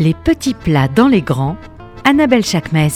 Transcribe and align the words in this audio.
Les 0.00 0.14
petits 0.14 0.54
plats 0.54 0.88
dans 0.88 1.08
les 1.08 1.20
grands, 1.20 1.58
Annabelle 2.04 2.42
Chakmes. 2.42 2.88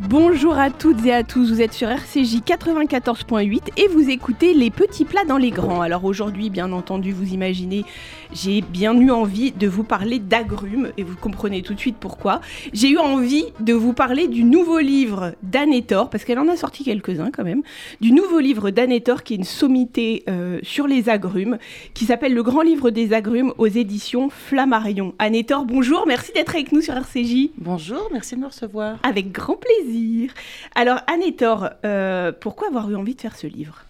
Bonjour 0.00 0.56
à 0.56 0.70
toutes 0.70 1.04
et 1.04 1.12
à 1.12 1.22
tous, 1.22 1.52
vous 1.52 1.60
êtes 1.60 1.74
sur 1.74 1.90
RCJ 1.90 2.40
94.8 2.40 3.60
et 3.76 3.88
vous 3.88 4.08
écoutez 4.08 4.54
Les 4.54 4.70
petits 4.70 5.04
plats 5.04 5.26
dans 5.26 5.36
les 5.36 5.50
grands. 5.50 5.82
Alors 5.82 6.06
aujourd'hui, 6.06 6.48
bien 6.48 6.72
entendu, 6.72 7.12
vous 7.12 7.34
imaginez, 7.34 7.84
j'ai 8.34 8.60
bien 8.60 8.98
eu 8.98 9.10
envie 9.10 9.52
de 9.52 9.66
vous 9.68 9.84
parler 9.84 10.18
d'agrumes 10.18 10.90
et 10.96 11.04
vous 11.04 11.16
comprenez 11.16 11.62
tout 11.62 11.72
de 11.72 11.78
suite 11.78 11.96
pourquoi. 11.98 12.40
J'ai 12.72 12.90
eu 12.90 12.98
envie 12.98 13.44
de 13.60 13.72
vous 13.72 13.92
parler 13.92 14.28
du 14.28 14.44
nouveau 14.44 14.80
livre 14.80 15.34
d'Anétor, 15.42 16.10
parce 16.10 16.24
qu'elle 16.24 16.40
en 16.40 16.48
a 16.48 16.56
sorti 16.56 16.84
quelques-uns 16.84 17.30
quand 17.30 17.44
même, 17.44 17.62
du 18.00 18.12
nouveau 18.12 18.40
livre 18.40 18.70
d'Anétor 18.70 19.22
qui 19.22 19.34
est 19.34 19.36
une 19.36 19.44
sommité 19.44 20.24
euh, 20.28 20.58
sur 20.62 20.86
les 20.86 21.08
agrumes, 21.08 21.58
qui 21.94 22.04
s'appelle 22.04 22.34
Le 22.34 22.42
grand 22.42 22.62
livre 22.62 22.90
des 22.90 23.12
agrumes 23.12 23.54
aux 23.56 23.68
éditions 23.68 24.28
Flammarion. 24.30 25.14
Anétor, 25.18 25.64
bonjour, 25.64 26.04
merci 26.06 26.32
d'être 26.32 26.54
avec 26.54 26.72
nous 26.72 26.80
sur 26.80 26.94
RCJ. 26.94 27.50
Bonjour, 27.58 28.08
merci 28.12 28.34
de 28.34 28.40
me 28.40 28.46
recevoir. 28.46 28.98
Avec 29.04 29.30
grand 29.30 29.56
plaisir. 29.56 30.32
Alors, 30.74 30.98
Anétor, 31.06 31.70
euh, 31.84 32.32
pourquoi 32.32 32.68
avoir 32.68 32.90
eu 32.90 32.96
envie 32.96 33.14
de 33.14 33.20
faire 33.20 33.36
ce 33.36 33.46
livre? 33.46 33.84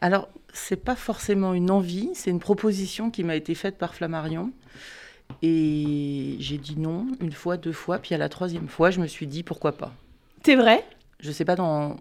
Alors, 0.00 0.28
c'est 0.56 0.76
pas 0.76 0.96
forcément 0.96 1.54
une 1.54 1.70
envie, 1.70 2.10
c'est 2.14 2.30
une 2.30 2.40
proposition 2.40 3.10
qui 3.10 3.22
m'a 3.22 3.36
été 3.36 3.54
faite 3.54 3.78
par 3.78 3.94
Flammarion. 3.94 4.52
Et 5.42 6.36
j'ai 6.38 6.56
dit 6.56 6.78
non 6.78 7.06
une 7.20 7.32
fois, 7.32 7.56
deux 7.56 7.72
fois, 7.72 7.98
puis 7.98 8.14
à 8.14 8.18
la 8.18 8.28
troisième 8.28 8.68
fois, 8.68 8.90
je 8.90 9.00
me 9.00 9.06
suis 9.06 9.26
dit 9.26 9.42
pourquoi 9.42 9.72
pas. 9.72 9.92
C'est 10.44 10.56
vrai? 10.56 10.84
Je 11.20 11.30
sais 11.30 11.44
pas, 11.44 11.56
dans... 11.56 11.96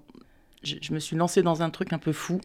je, 0.63 0.76
je 0.82 0.94
me 0.94 0.99
suis 0.99 1.16
lancée 1.16 1.41
dans 1.41 1.63
un 1.63 1.70
truc 1.70 1.91
un 1.94 1.98
peu 1.98 2.12
fou 2.12 2.40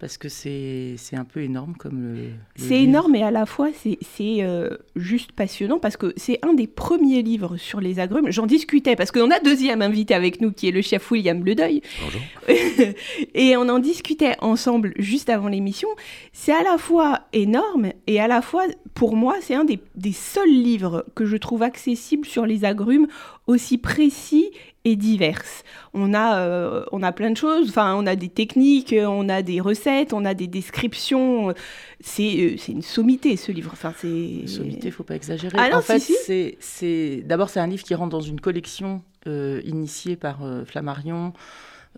parce 0.00 0.16
que 0.16 0.28
c'est 0.28 0.96
un 1.12 1.24
peu 1.24 1.42
énorme 1.42 1.74
comme 1.78 2.00
le. 2.00 2.14
le 2.14 2.30
C'est 2.56 2.82
énorme 2.82 3.14
et 3.14 3.22
à 3.22 3.30
la 3.30 3.44
fois 3.44 3.68
c'est 3.74 3.98
euh, 4.42 4.70
juste 4.96 5.32
passionnant 5.32 5.78
parce 5.78 5.96
que 5.96 6.14
c'est 6.16 6.38
un 6.42 6.54
des 6.54 6.66
premiers 6.66 7.22
livres 7.22 7.58
sur 7.58 7.80
les 7.80 8.00
agrumes. 8.00 8.30
J'en 8.30 8.46
discutais 8.46 8.96
parce 8.96 9.12
qu'on 9.12 9.30
a 9.30 9.36
un 9.36 9.42
deuxième 9.44 9.82
invité 9.82 10.14
avec 10.14 10.40
nous 10.40 10.52
qui 10.52 10.68
est 10.68 10.72
le 10.72 10.80
chef 10.80 11.10
William 11.10 11.44
Ledeuil. 11.44 11.82
Bonjour. 12.02 12.20
et 13.34 13.56
on 13.56 13.68
en 13.68 13.78
discutait 13.78 14.36
ensemble 14.40 14.94
juste 14.96 15.28
avant 15.28 15.48
l'émission. 15.48 15.88
C'est 16.32 16.52
à 16.52 16.62
la 16.62 16.78
fois 16.78 17.20
énorme 17.34 17.92
et 18.06 18.20
à 18.20 18.26
la 18.26 18.40
fois, 18.40 18.64
pour 18.94 19.16
moi, 19.16 19.36
c'est 19.42 19.54
un 19.54 19.64
des, 19.64 19.80
des 19.96 20.12
seuls 20.12 20.48
livres 20.48 21.04
que 21.14 21.26
je 21.26 21.36
trouve 21.36 21.62
accessible 21.62 22.26
sur 22.26 22.46
les 22.46 22.64
agrumes 22.64 23.06
aussi 23.46 23.78
précis 23.78 24.50
et 24.84 24.96
diverses. 24.96 25.62
On 25.92 26.14
a, 26.14 26.38
euh, 26.38 26.84
on 26.92 27.02
a 27.02 27.12
plein 27.12 27.30
de 27.30 27.36
choses, 27.36 27.68
enfin, 27.68 27.94
on 27.96 28.06
a 28.06 28.16
des 28.16 28.30
techniques, 28.30 28.94
on 28.98 29.28
a 29.28 29.42
des 29.42 29.60
recettes, 29.60 30.12
on 30.12 30.24
a 30.24 30.32
des 30.34 30.46
descriptions. 30.46 31.52
C'est 32.00 32.36
euh, 32.40 32.56
une 32.68 32.82
sommité, 32.82 33.36
ce 33.36 33.52
livre. 33.52 33.70
Enfin, 33.72 33.92
c'est... 33.98 34.46
Sommité, 34.46 34.90
faut 34.90 35.02
pas 35.04 35.16
exagérer. 35.16 35.56
Ah 35.60 35.68
non, 35.70 35.76
en 35.78 35.82
fait, 35.82 35.98
si, 35.98 36.16
c'est- 36.60 37.22
d'abord 37.26 37.50
c'est 37.50 37.60
un 37.60 37.66
livre 37.66 37.82
qui 37.82 37.94
rentre 37.94 38.10
dans 38.10 38.20
une 38.20 38.40
collection 38.40 39.02
euh, 39.26 39.60
initiée 39.64 40.16
par 40.16 40.44
euh, 40.44 40.64
Flammarion. 40.64 41.34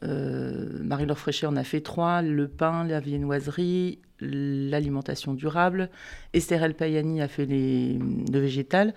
Euh, 0.02 0.66
Marie-Laure 0.82 1.18
Fréchet 1.18 1.46
en 1.46 1.54
a 1.54 1.64
fait 1.64 1.82
trois 1.82 2.22
le 2.22 2.48
pain, 2.48 2.84
la 2.84 2.98
viennoiserie, 2.98 4.00
l'alimentation 4.20 5.34
durable. 5.34 5.90
Esther 6.32 6.64
El 6.64 6.74
Payani 6.74 7.20
a 7.20 7.28
fait 7.28 7.44
les, 7.46 7.98
le 8.32 8.38
végétal. 8.40 8.94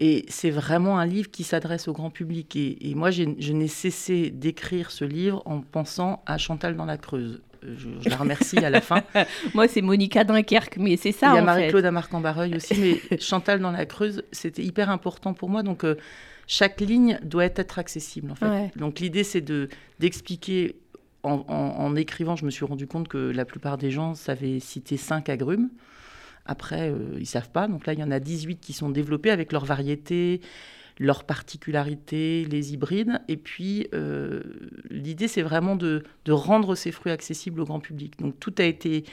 Et 0.00 0.24
c'est 0.28 0.50
vraiment 0.50 0.98
un 0.98 1.06
livre 1.06 1.28
qui 1.30 1.42
s'adresse 1.42 1.88
au 1.88 1.92
grand 1.92 2.10
public. 2.10 2.54
Et, 2.54 2.88
et 2.90 2.94
moi, 2.94 3.10
je 3.10 3.24
n'ai 3.52 3.66
cessé 3.68 4.30
d'écrire 4.30 4.92
ce 4.92 5.04
livre 5.04 5.42
en 5.44 5.60
pensant 5.60 6.22
à 6.24 6.38
Chantal 6.38 6.76
dans 6.76 6.84
la 6.84 6.96
Creuse. 6.96 7.42
Euh, 7.64 7.74
Je, 7.76 7.88
je 8.00 8.08
la 8.08 8.16
remercie 8.16 8.58
à 8.58 8.70
la 8.70 8.80
fin. 8.80 9.02
Moi, 9.54 9.66
c'est 9.66 9.82
Monica 9.82 10.22
Dunkerque, 10.22 10.76
mais 10.76 10.96
c'est 10.96 11.10
ça, 11.10 11.30
Il 11.32 11.34
y 11.34 11.38
a. 11.38 11.42
Marie-Claude 11.42 11.84
à 11.84 11.90
Marc-en-Barreuil 11.90 12.54
aussi, 12.54 12.74
mais 13.10 13.18
Chantal 13.20 13.58
dans 13.58 13.72
la 13.72 13.84
Creuse, 13.86 14.22
c'était 14.30 14.62
hyper 14.62 14.88
important 14.90 15.34
pour 15.34 15.48
moi. 15.50 15.64
Donc, 15.64 15.82
euh, 15.82 15.96
chaque 16.46 16.80
ligne 16.80 17.18
doit 17.24 17.46
être 17.46 17.80
accessible, 17.80 18.30
en 18.30 18.36
fait. 18.36 18.46
Ouais. 18.48 18.70
Donc, 18.76 19.00
l'idée, 19.00 19.24
c'est 19.24 19.40
de 19.40 19.68
d'expliquer. 19.98 20.76
En, 21.24 21.44
en- 21.48 21.84
en 21.84 21.96
écrivant, 21.96 22.36
je 22.36 22.44
me 22.44 22.50
suis 22.50 22.64
rendu 22.64 22.86
compte 22.86 23.08
que 23.08 23.18
la 23.18 23.44
plupart 23.44 23.76
des 23.76 23.90
gens 23.90 24.14
savaient 24.14 24.60
citer 24.60 24.96
cinq 24.96 25.28
agrumes. 25.28 25.68
Après, 26.48 26.90
euh, 26.90 27.16
ils 27.18 27.26
savent 27.26 27.50
pas. 27.50 27.68
Donc 27.68 27.86
là, 27.86 27.92
il 27.92 28.00
y 28.00 28.02
en 28.02 28.10
a 28.10 28.18
18 28.18 28.58
qui 28.58 28.72
sont 28.72 28.88
développés 28.88 29.30
avec 29.30 29.52
leurs 29.52 29.66
variétés, 29.66 30.40
leurs 30.98 31.24
particularités, 31.24 32.46
les 32.46 32.72
hybrides. 32.72 33.20
Et 33.28 33.36
puis, 33.36 33.86
euh, 33.94 34.42
l'idée, 34.90 35.28
c'est 35.28 35.42
vraiment 35.42 35.76
de, 35.76 36.02
rendre 36.28 36.74
ces 36.74 36.90
fruits 36.90 37.12
accessibles 37.12 37.60
au 37.60 37.64
grand 37.64 37.80
public. 37.80 38.18
Donc, 38.18 38.40
tout 38.40 38.54
a 38.58 38.64
été 38.64 39.04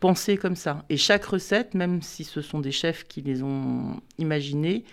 pensé 0.00 0.36
comme 0.36 0.56
ça. 0.56 0.84
Et 0.90 0.96
chaque 0.96 1.24
recette, 1.24 1.74
même 1.74 2.02
si 2.02 2.24
ce 2.24 2.42
sont 2.42 2.58
des 2.58 2.72
chefs 2.72 3.04
qui 3.04 3.22
les 3.22 3.42
ont 3.42 4.00
imaginées, 4.18 4.84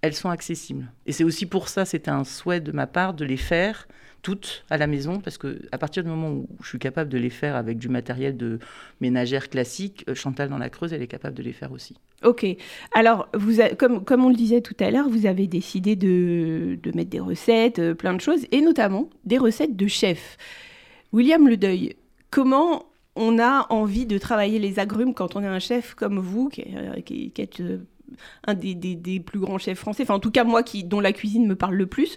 elles 0.00 0.14
sont 0.14 0.30
accessibles. 0.30 0.90
Et 1.06 1.12
c'est 1.12 1.24
aussi 1.24 1.46
pour 1.46 1.68
ça, 1.68 1.84
c'était 1.84 2.10
un 2.10 2.24
souhait 2.24 2.60
de 2.60 2.72
ma 2.72 2.86
part 2.86 3.14
de 3.14 3.24
les 3.24 3.36
faire 3.36 3.88
toutes 4.22 4.64
à 4.68 4.76
la 4.76 4.88
maison, 4.88 5.20
parce 5.20 5.38
que 5.38 5.60
à 5.70 5.78
partir 5.78 6.02
du 6.02 6.10
moment 6.10 6.30
où 6.30 6.48
je 6.62 6.68
suis 6.68 6.78
capable 6.78 7.08
de 7.08 7.18
les 7.18 7.30
faire 7.30 7.54
avec 7.54 7.78
du 7.78 7.88
matériel 7.88 8.36
de 8.36 8.58
ménagère 9.00 9.48
classique, 9.48 10.04
euh, 10.08 10.14
Chantal 10.14 10.48
dans 10.48 10.58
la 10.58 10.70
Creuse, 10.70 10.92
elle 10.92 11.02
est 11.02 11.08
capable 11.08 11.36
de 11.36 11.42
les 11.42 11.52
faire 11.52 11.70
aussi. 11.70 11.94
Ok. 12.24 12.44
Alors, 12.92 13.28
vous 13.34 13.58
comme, 13.78 14.04
comme 14.04 14.24
on 14.24 14.28
le 14.28 14.34
disait 14.34 14.60
tout 14.60 14.76
à 14.80 14.90
l'heure, 14.90 15.08
vous 15.08 15.26
avez 15.26 15.46
décidé 15.46 15.94
de, 15.94 16.78
de 16.82 16.92
mettre 16.96 17.10
des 17.10 17.20
recettes, 17.20 17.78
euh, 17.78 17.94
plein 17.94 18.14
de 18.14 18.20
choses, 18.20 18.44
et 18.50 18.60
notamment 18.60 19.08
des 19.24 19.38
recettes 19.38 19.76
de 19.76 19.86
chef. 19.86 20.36
William 21.12 21.48
Ledeuil, 21.48 21.94
comment 22.30 22.86
on 23.14 23.38
a 23.38 23.66
envie 23.70 24.06
de 24.06 24.18
travailler 24.18 24.58
les 24.58 24.78
agrumes 24.78 25.14
quand 25.14 25.36
on 25.36 25.42
est 25.42 25.48
un 25.48 25.58
chef 25.58 25.94
comme 25.94 26.18
vous, 26.18 26.48
qui, 26.48 26.64
euh, 26.76 26.94
euh, 27.60 27.78
un 28.46 28.54
des, 28.54 28.74
des- 28.74 28.94
des 28.94 29.20
plus 29.20 29.38
grands 29.38 29.58
chefs 29.58 29.78
français, 29.78 30.02
enfin 30.04 30.14
en 30.14 30.20
tout 30.20 30.30
cas 30.30 30.44
moi 30.44 30.62
qui, 30.62 30.84
dont 30.84 31.00
la 31.00 31.12
cuisine 31.12 31.46
me 31.46 31.54
parle 31.54 31.74
le 31.74 31.86
plus, 31.86 32.16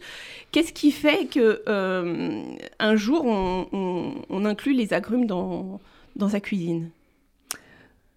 qu'est-ce 0.52 0.74
qui 0.74 0.92
fait 0.92 1.26
que 1.26 1.62
euh, 1.68 2.42
un 2.80 2.96
jour 2.96 3.26
on, 3.26 3.68
on- 3.72 4.14
on 4.30 4.46
inclut 4.46 4.74
les 4.74 4.94
agrumes 4.94 5.26
dans, 5.26 5.80
dans 6.16 6.30
sa 6.30 6.40
cuisine? 6.40 6.90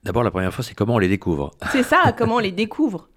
D'abord, 0.03 0.23
la 0.23 0.31
première 0.31 0.53
fois, 0.53 0.63
c'est 0.63 0.75
comment 0.75 0.97
on 0.97 0.99
les 0.99 1.09
découvre. 1.09 1.53
C'est 1.73 1.83
ça, 1.83 2.15
comment 2.19 2.37
on 2.37 2.41
les 2.41 2.53
découvre. 2.53 3.09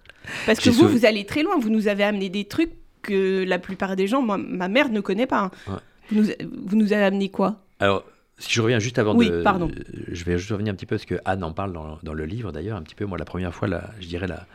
Parce 0.45 0.59
que 0.59 0.69
vous, 0.69 0.87
vous 0.87 1.05
allez 1.05 1.25
très 1.25 1.43
loin. 1.43 1.57
Vous 1.59 1.69
nous 1.69 1.87
avez 1.89 2.03
amené 2.03 2.29
des 2.29 2.45
trucs 2.45 2.71
que 3.01 3.43
la 3.45 3.59
plupart 3.59 3.95
des 3.97 4.07
gens, 4.07 4.21
moi, 4.21 4.37
ma 4.37 4.67
mère 4.69 4.89
ne 4.89 5.01
connaît 5.01 5.27
pas. 5.27 5.51
Ouais. 5.67 5.73
Vous, 6.11 6.21
nous, 6.21 6.27
vous 6.65 6.75
nous 6.77 6.93
avez 6.93 7.03
amené 7.03 7.29
quoi? 7.29 7.57
Alors, 7.79 8.03
si 8.37 8.51
je 8.53 8.61
reviens 8.61 8.79
juste 8.79 8.99
avant 8.99 9.15
Oui, 9.15 9.29
de... 9.29 9.41
pardon. 9.43 9.69
Je 10.11 10.23
vais 10.23 10.37
juste 10.37 10.51
revenir 10.51 10.71
un 10.73 10.75
petit 10.75 10.85
peu, 10.85 10.95
parce 10.95 11.05
que 11.05 11.15
Anne 11.25 11.43
en 11.43 11.51
parle 11.53 11.73
dans, 11.73 11.97
dans 12.03 12.13
le 12.13 12.25
livre, 12.25 12.51
d'ailleurs, 12.51 12.77
un 12.77 12.83
petit 12.83 12.95
peu. 12.95 13.05
Moi, 13.05 13.17
la 13.17 13.25
première 13.25 13.53
fois, 13.53 13.67
la, 13.67 13.89
je 13.99 14.07
dirais 14.07 14.27
la, 14.27 14.45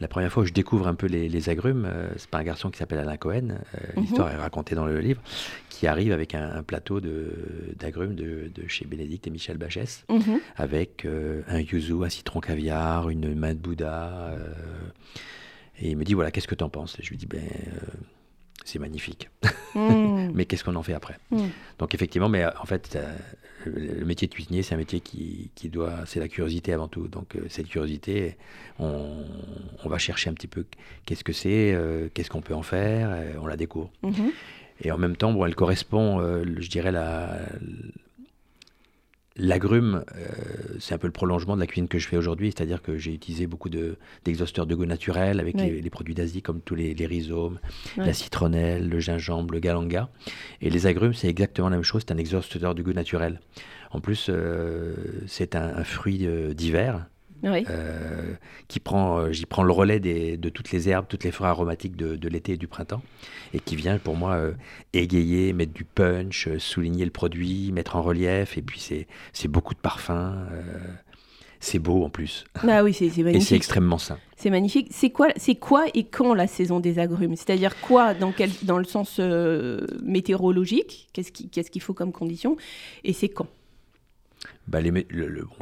la 0.00 0.08
première 0.08 0.30
fois 0.32 0.44
où 0.44 0.46
je 0.46 0.52
découvre 0.52 0.86
un 0.88 0.94
peu 0.94 1.06
les, 1.08 1.28
les 1.28 1.48
agrumes, 1.48 1.84
euh, 1.86 2.08
c'est 2.16 2.30
pas 2.30 2.38
un 2.38 2.44
garçon 2.44 2.70
qui 2.70 2.78
s'appelle 2.78 2.98
Alain 3.00 3.16
Cohen, 3.16 3.48
euh, 3.50 3.78
Mhm. 3.96 4.02
l'histoire 4.02 4.30
est 4.30 4.36
racontée 4.36 4.74
dans 4.74 4.86
le 4.86 5.00
livre, 5.00 5.20
qui 5.68 5.86
arrive 5.86 6.12
avec 6.12 6.34
un, 6.34 6.50
un 6.54 6.62
plateau 6.62 7.00
de- 7.00 7.32
d'agrumes 7.78 8.14
de, 8.14 8.50
de 8.54 8.66
chez 8.68 8.84
Bénédicte 8.86 9.26
et 9.26 9.30
Michel 9.30 9.58
Bachès, 9.58 10.04
Mhm. 10.08 10.38
avec 10.56 11.04
euh, 11.04 11.42
un 11.48 11.60
yuzu, 11.60 12.04
un 12.04 12.08
citron 12.08 12.40
caviar, 12.40 13.10
une 13.10 13.34
main 13.34 13.54
de 13.54 13.58
Bouddha. 13.58 14.36
et 15.80 15.90
il 15.90 15.96
me 15.96 16.04
dit, 16.04 16.14
voilà, 16.14 16.30
qu'est-ce 16.30 16.48
que 16.48 16.54
tu 16.54 16.64
en 16.64 16.68
penses? 16.70 16.96
Et 16.98 17.02
je 17.02 17.10
lui 17.10 17.16
dis, 17.16 17.26
ben, 17.26 17.42
c'est 18.68 18.78
magnifique. 18.78 19.30
Mm. 19.74 20.30
Mais 20.34 20.44
qu'est-ce 20.44 20.64
qu'on 20.64 20.76
en 20.76 20.82
fait 20.82 20.94
après? 20.94 21.18
Mm. 21.30 21.46
Donc 21.78 21.94
effectivement, 21.94 22.28
mais 22.28 22.44
euh, 22.44 22.50
en 22.60 22.66
fait, 22.66 22.96
euh, 22.96 23.16
le 23.66 24.04
métier 24.04 24.28
de 24.28 24.32
cuisinier, 24.34 24.62
c'est 24.62 24.74
un 24.74 24.78
métier 24.78 25.00
qui, 25.00 25.50
qui 25.54 25.68
doit, 25.68 26.04
c'est 26.06 26.20
la 26.20 26.28
curiosité 26.28 26.72
avant 26.72 26.88
tout. 26.88 27.08
Donc 27.08 27.36
euh, 27.36 27.46
cette 27.48 27.68
curiosité, 27.68 28.36
on, 28.78 29.24
on 29.84 29.88
va 29.88 29.98
chercher 29.98 30.30
un 30.30 30.34
petit 30.34 30.46
peu 30.46 30.64
qu'est-ce 31.06 31.24
que 31.24 31.32
c'est, 31.32 31.72
euh, 31.72 32.08
qu'est-ce 32.12 32.30
qu'on 32.30 32.42
peut 32.42 32.54
en 32.54 32.62
faire, 32.62 33.10
on 33.40 33.46
la 33.46 33.56
découvre. 33.56 33.90
Mhm. 34.02 34.32
Et 34.80 34.92
en 34.92 34.98
même 34.98 35.16
temps, 35.16 35.32
bon, 35.32 35.44
elle 35.44 35.56
correspond, 35.56 36.20
euh, 36.20 36.44
je 36.58 36.68
dirais, 36.68 36.92
la, 36.92 37.40
l'agrume, 39.38 40.04
euh, 40.16 40.76
c'est 40.80 40.94
un 40.94 40.98
peu 40.98 41.06
le 41.06 41.12
prolongement 41.12 41.54
de 41.54 41.60
la 41.60 41.66
cuisine 41.66 41.88
que 41.88 41.98
je 41.98 42.06
fais 42.08 42.16
aujourd'hui, 42.16 42.52
c'est-à-dire 42.54 42.82
que 42.82 42.96
j'ai 42.96 43.14
utilisé 43.14 43.46
beaucoup 43.46 43.68
de, 43.70 43.96
d'exhausteurs 44.24 44.66
de 44.66 44.74
goût 44.74 44.84
naturel 44.84 45.40
avec 45.40 45.54
Oui. 45.56 45.62
les, 45.62 45.80
les 45.80 45.90
produits 45.90 46.14
d'Asie 46.14 46.42
comme 46.42 46.60
tous 46.60 46.74
les, 46.74 46.94
les 46.94 47.06
rhizomes, 47.06 47.58
la 47.96 48.12
citronnelle, 48.12 48.88
le 48.88 49.00
gingembre, 49.00 49.54
le 49.54 49.60
galanga. 49.60 50.10
Et 50.60 50.70
les 50.70 50.86
agrumes, 50.86 51.14
c'est 51.14 51.28
exactement 51.28 51.68
la 51.68 51.76
même 51.76 51.84
chose, 51.84 52.02
c'est 52.06 52.12
un 52.12 52.18
exhausteur 52.18 52.74
de 52.74 52.82
goût 52.82 52.92
naturel. 52.92 53.40
En 53.90 54.00
plus, 54.00 54.26
euh, 54.28 54.94
c'est 55.26 55.54
un, 55.56 55.76
un 55.78 55.84
fruit 55.84 56.26
euh, 56.26 56.52
d'hiver 56.52 57.06
Oui. 57.42 57.64
euh, 57.70 58.34
qui 58.68 58.80
prend, 58.80 59.18
euh, 59.18 59.32
j'y 59.32 59.46
prends 59.46 59.62
le 59.62 59.72
relais 59.72 60.00
des- 60.00 60.36
de 60.36 60.48
toutes 60.48 60.72
les 60.72 60.88
herbes, 60.88 61.06
toutes 61.08 61.24
les 61.24 61.30
fleurs 61.30 61.50
aromatiques 61.50 61.96
de, 61.96 62.16
de 62.16 62.28
l'été 62.28 62.52
et 62.52 62.56
du 62.56 62.66
printemps, 62.68 63.02
et 63.54 63.60
qui 63.60 63.76
vient 63.76 63.98
pour 63.98 64.16
moi 64.16 64.32
euh, 64.34 64.52
égayer, 64.92 65.52
mettre 65.52 65.72
du 65.72 65.84
punch, 65.84 66.48
souligner 66.58 67.04
le 67.04 67.10
produit, 67.10 67.70
mettre 67.72 67.96
en 67.96 68.02
relief, 68.02 68.58
et 68.58 68.62
puis 68.62 68.80
c'est 69.32 69.48
beaucoup 69.48 69.74
de 69.74 69.78
parfum, 69.80 70.46
euh, 70.52 70.62
c'est 71.60 71.78
beau 71.80 72.04
en 72.04 72.10
plus, 72.10 72.44
Ah 72.66 72.84
oui, 72.84 72.92
c'est 72.92 73.04
c'est 73.04 73.06
et 73.08 73.14
c'est 73.14 73.22
magnifique. 73.24 73.56
extrêmement 73.56 73.98
sain. 73.98 74.18
C'est 74.36 74.50
magnifique. 74.50 74.86
C'est 74.92 75.10
quoi, 75.10 75.28
c'est 75.36 75.56
quoi 75.56 75.86
et 75.94 76.04
quand 76.04 76.32
la 76.32 76.46
saison 76.46 76.78
des 76.78 77.00
agrumes? 77.00 77.34
C'est-à-dire 77.34 77.80
quoi 77.80 78.14
dans, 78.14 78.30
quel, 78.30 78.50
dans 78.62 78.78
le 78.78 78.84
sens 78.84 79.16
euh, 79.18 79.84
météorologique? 80.04 81.08
Qu'est-ce 81.12 81.32
qui- 81.32 81.48
qu'est-ce 81.48 81.70
qu'il 81.72 81.82
faut 81.82 81.94
comme 81.94 82.12
condition? 82.12 82.56
Et 83.02 83.12
c'est 83.12 83.28
quand? 83.28 83.48
Bah, 84.68 84.80
les, 84.80 84.92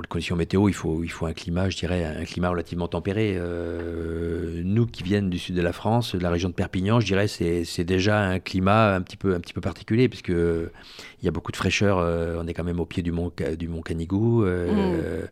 conditions 0.08 0.36
météo, 0.36 0.68
il 0.68 0.74
faut, 0.74 1.04
il 1.04 1.10
faut 1.10 1.26
un 1.26 1.32
climat, 1.32 1.70
je 1.70 1.76
dirais, 1.76 2.04
un 2.04 2.24
climat 2.24 2.50
relativement 2.50 2.88
tempéré. 2.88 3.38
nous 4.64 4.86
qui 4.86 5.02
viennent 5.02 5.30
du 5.30 5.38
sud 5.38 5.54
de 5.54 5.62
la 5.62 5.72
France, 5.72 6.14
de 6.14 6.22
la 6.22 6.30
région 6.30 6.48
de 6.48 6.54
Perpignan, 6.54 7.00
je 7.00 7.06
dirais, 7.06 7.28
c'est, 7.28 7.64
c'est 7.64 7.84
déjà 7.84 8.20
un 8.20 8.38
climat 8.38 8.94
un 8.94 9.02
petit 9.02 9.16
peu, 9.16 9.34
un 9.34 9.40
petit 9.40 9.52
peu 9.52 9.60
particulier, 9.60 10.08
puisque 10.08 10.28
il 10.30 11.24
y 11.24 11.28
a 11.28 11.30
beaucoup 11.30 11.52
de 11.52 11.56
fraîcheur. 11.56 11.98
on 11.98 12.46
est 12.46 12.54
quand 12.54 12.64
même 12.64 12.80
au 12.80 12.86
pied 12.86 13.02
du 13.02 13.12
mont, 13.12 13.32
du 13.58 13.68
mont 13.68 13.82
Canigou. 13.82 14.44
Mm. 14.44 15.28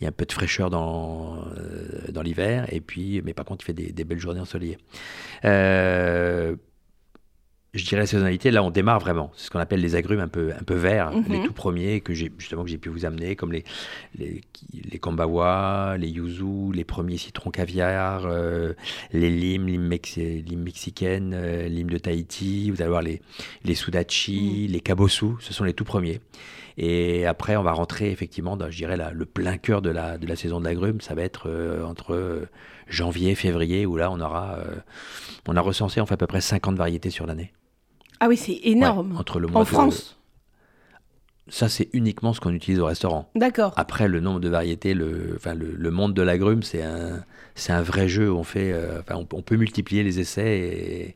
Il 0.00 0.02
y 0.02 0.06
a 0.06 0.08
un 0.08 0.12
peu 0.12 0.24
de 0.24 0.32
fraîcheur 0.32 0.70
dans, 0.70 1.44
dans 2.10 2.22
l'hiver, 2.22 2.66
et 2.72 2.80
puis, 2.80 3.20
mais 3.24 3.34
par 3.34 3.44
contre, 3.44 3.64
il 3.64 3.66
fait 3.66 3.72
des, 3.72 3.92
des 3.92 4.04
belles 4.04 4.20
journées 4.20 4.40
ensoleillées. 4.40 4.78
Euh, 7.78 7.80
je 7.80 7.84
dirais 7.84 8.00
la 8.00 8.06
saisonnalité, 8.06 8.50
là 8.50 8.62
on 8.62 8.70
démarre 8.70 9.00
vraiment. 9.00 9.30
C'est 9.36 9.46
ce 9.46 9.50
qu'on 9.50 9.58
appelle 9.58 9.80
les 9.80 9.94
agrumes 9.94 10.20
un 10.20 10.28
peu, 10.28 10.52
un 10.52 10.62
peu 10.62 10.74
verts, 10.74 11.12
mhm. 11.12 11.24
les 11.28 11.42
tout 11.42 11.52
premiers 11.52 12.00
que 12.00 12.12
j'ai 12.12 12.30
justement 12.38 12.64
que 12.64 12.70
j'ai 12.70 12.78
pu 12.78 12.88
vous 12.88 13.04
amener, 13.04 13.36
comme 13.36 13.52
les, 13.52 13.64
les, 14.16 14.40
les 14.90 14.98
kambawa, 14.98 15.96
les 15.98 16.08
yuzu, 16.08 16.72
les 16.74 16.84
premiers 16.84 17.16
citrons 17.16 17.50
caviar, 17.50 18.26
euh, 18.26 18.74
les 19.12 19.30
limes, 19.30 19.66
limes, 19.66 19.88
mexicaines, 20.56 21.32
euh, 21.34 21.68
limes 21.68 21.90
de 21.90 21.98
Tahiti, 21.98 22.70
vous 22.70 22.80
allez 22.82 22.90
voir 22.90 23.02
les, 23.02 23.20
les 23.64 23.74
sudachi, 23.74 24.66
mhm. 24.66 24.72
les 24.72 24.80
kabosu, 24.80 25.26
ce 25.40 25.52
sont 25.52 25.64
les 25.64 25.74
tout 25.74 25.84
premiers. 25.84 26.20
Et 26.80 27.26
après, 27.26 27.56
on 27.56 27.64
va 27.64 27.72
rentrer 27.72 28.12
effectivement 28.12 28.56
dans, 28.56 28.70
je 28.70 28.76
dirais, 28.76 28.96
le 28.96 29.26
plein 29.26 29.56
cœur 29.56 29.82
de 29.82 29.90
la, 29.90 30.16
de 30.16 30.28
la 30.28 30.36
saison 30.36 30.60
de 30.60 30.64
l'agrume. 30.64 31.00
Ça 31.00 31.16
va 31.16 31.22
être 31.22 31.48
euh, 31.48 31.82
entre 31.82 32.46
janvier, 32.86 33.34
février, 33.34 33.84
où 33.84 33.96
là, 33.96 34.12
on 34.12 34.20
aura, 34.20 34.58
on 35.48 35.56
a 35.56 35.60
recensé 35.60 36.00
en 36.00 36.06
fait 36.06 36.14
à 36.14 36.16
peu 36.16 36.28
près 36.28 36.40
50 36.40 36.76
variétés 36.76 37.10
sur 37.10 37.26
l'année. 37.26 37.52
Ah 38.20 38.28
oui, 38.28 38.36
c'est 38.36 38.58
énorme. 38.62 39.16
entre 39.16 39.38
le 39.38 39.48
en 39.54 39.64
France 39.64 40.18
Ça, 41.48 41.68
c'est 41.68 41.88
uniquement 41.92 42.32
ce 42.32 42.40
qu'on 42.40 42.52
utilise 42.52 42.80
au 42.80 42.86
restaurant. 42.86 43.30
D'accord. 43.34 43.72
Après, 43.76 44.08
le 44.08 44.20
nombre 44.20 44.40
de 44.40 44.48
variétés, 44.48 44.94
le, 44.94 45.34
enfin, 45.36 45.54
le, 45.54 45.90
monde 45.90 46.14
de 46.14 46.22
l'agrume, 46.22 46.62
c'est 46.62 46.82
un, 46.82 47.24
c'est 47.54 47.72
un 47.72 47.82
vrai 47.82 48.08
jeu. 48.08 48.32
On, 48.32 48.44
fait, 48.44 48.72
euh, 48.72 49.00
enfin, 49.00 49.24
on, 49.32 49.42
peut 49.42 49.56
multiplier 49.56 50.02
les 50.02 50.20
essais 50.20 50.58
et, 50.58 51.14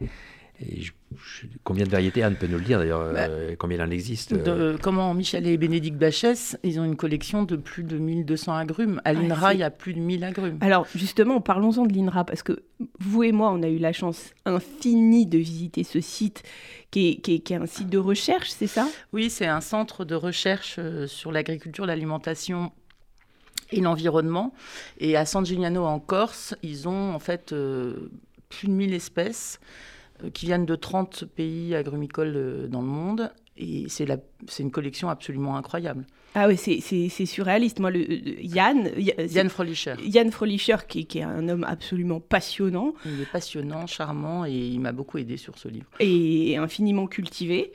combien 1.65 1.85
de 1.85 1.91
variétés 1.91 2.23
Anne 2.23 2.37
peut 2.37 2.47
nous 2.47 2.59
le 2.59 2.65
dire 2.65 2.79
d'ailleurs 2.79 3.13
bah, 3.13 3.27
euh, 3.29 3.55
Combien 3.59 3.79
il 3.79 3.83
en 3.83 3.91
existe 3.91 4.33
euh 4.33 4.77
Comment 4.81 5.15
Michel 5.15 5.47
et 5.47 5.57
Bénédicte 5.57 5.97
Bachès, 5.97 6.59
ils 6.63 6.81
ont 6.81 6.85
une 6.85 6.97
collection 6.97 7.43
de 7.43 7.57
plus 7.57 7.83
de 7.83 7.99
1200 7.99 8.55
agrumes. 8.55 9.01
À 9.05 9.13
l'INRA, 9.13 9.55
il 9.55 9.61
y 9.61 9.63
a 9.63 9.71
plus 9.71 9.95
de 9.95 10.01
1000 10.01 10.25
agrumes. 10.25 10.59
Alors 10.61 10.87
justement, 10.95 11.41
parlons-en 11.41 11.87
de 11.87 11.93
l'INRA 11.93 12.25
parce 12.25 12.43
que 12.43 12.63
vous 12.99 13.23
et 13.23 13.33
moi, 13.33 13.51
on 13.53 13.63
a 13.63 13.69
eu 13.69 13.79
la 13.79 13.93
chance 13.93 14.33
infinie 14.45 15.27
de 15.27 15.39
visiter 15.39 15.85
ce 15.85 16.01
site 16.01 16.43
qui 16.91 17.11
est, 17.11 17.17
qui 17.21 17.53
est 17.53 17.57
un 17.57 17.67
site 17.67 17.89
de 17.89 17.99
recherche, 17.99 18.51
c'est 18.51 18.67
ça? 18.67 18.89
Oui, 19.13 19.31
c'est 19.31 19.47
un 19.47 19.61
centre 19.61 20.05
de 20.05 20.15
recherche 20.15 20.77
euh, 20.79 21.07
sur 21.07 21.33
l'agriculture, 21.33 21.87
l'alimentation 21.87 22.73
et 23.71 23.81
l'environnement. 23.81 24.53
Et 24.99 25.17
à 25.17 25.25
San 25.25 25.47
Giuliano 25.47 25.85
en 25.85 25.99
Corse, 25.99 26.55
ils 26.63 26.89
ont 26.89 27.15
en 27.15 27.19
fait 27.19 27.55
plus 28.53 28.69
de 28.69 28.73
1000 28.73 28.93
espèces. 28.93 29.59
Euh, 30.23 30.31
qui 30.31 30.47
viennent 30.47 30.67
de 30.67 30.75
30 30.75 31.25
pays 31.25 31.75
agrumicoles 31.75 32.35
euh, 32.37 32.67
dans 32.67 32.81
le 32.81 32.89
monde. 32.89 33.33
Et 33.57 33.87
c'est 33.89 34.07
une 34.61 34.71
collection 34.71 35.11
absolument 35.11 35.57
incroyable. 35.57 36.07
Ah 36.35 36.49
oui, 36.49 36.57
c'est 36.57 37.27
surréaliste. 37.27 37.79
Moi, 37.81 37.91
le, 37.91 38.43
Yann, 38.43 38.91
Yann 38.97 39.51
Frolicher. 39.51 39.95
Yann 40.03 40.31
Frolicher, 40.31 40.77
qui, 40.89 41.05
qui, 41.05 41.19
est 41.19 41.23
un 41.23 41.47
homme 41.51 41.63
absolument 41.63 42.19
passionnant. 42.19 42.95
Il 43.05 43.21
est 43.21 43.31
passionnant, 43.31 43.87
charmant, 43.87 44.47
et 44.47 44.53
il 44.53 44.81
m'a 44.81 44.93
beaucoup 44.93 45.19
aidé 45.19 45.37
sur 45.37 45.59
ce 45.59 45.69
livre. 45.69 45.85
Et 46.01 46.57
infiniment 46.57 47.07
cultivé. 47.07 47.73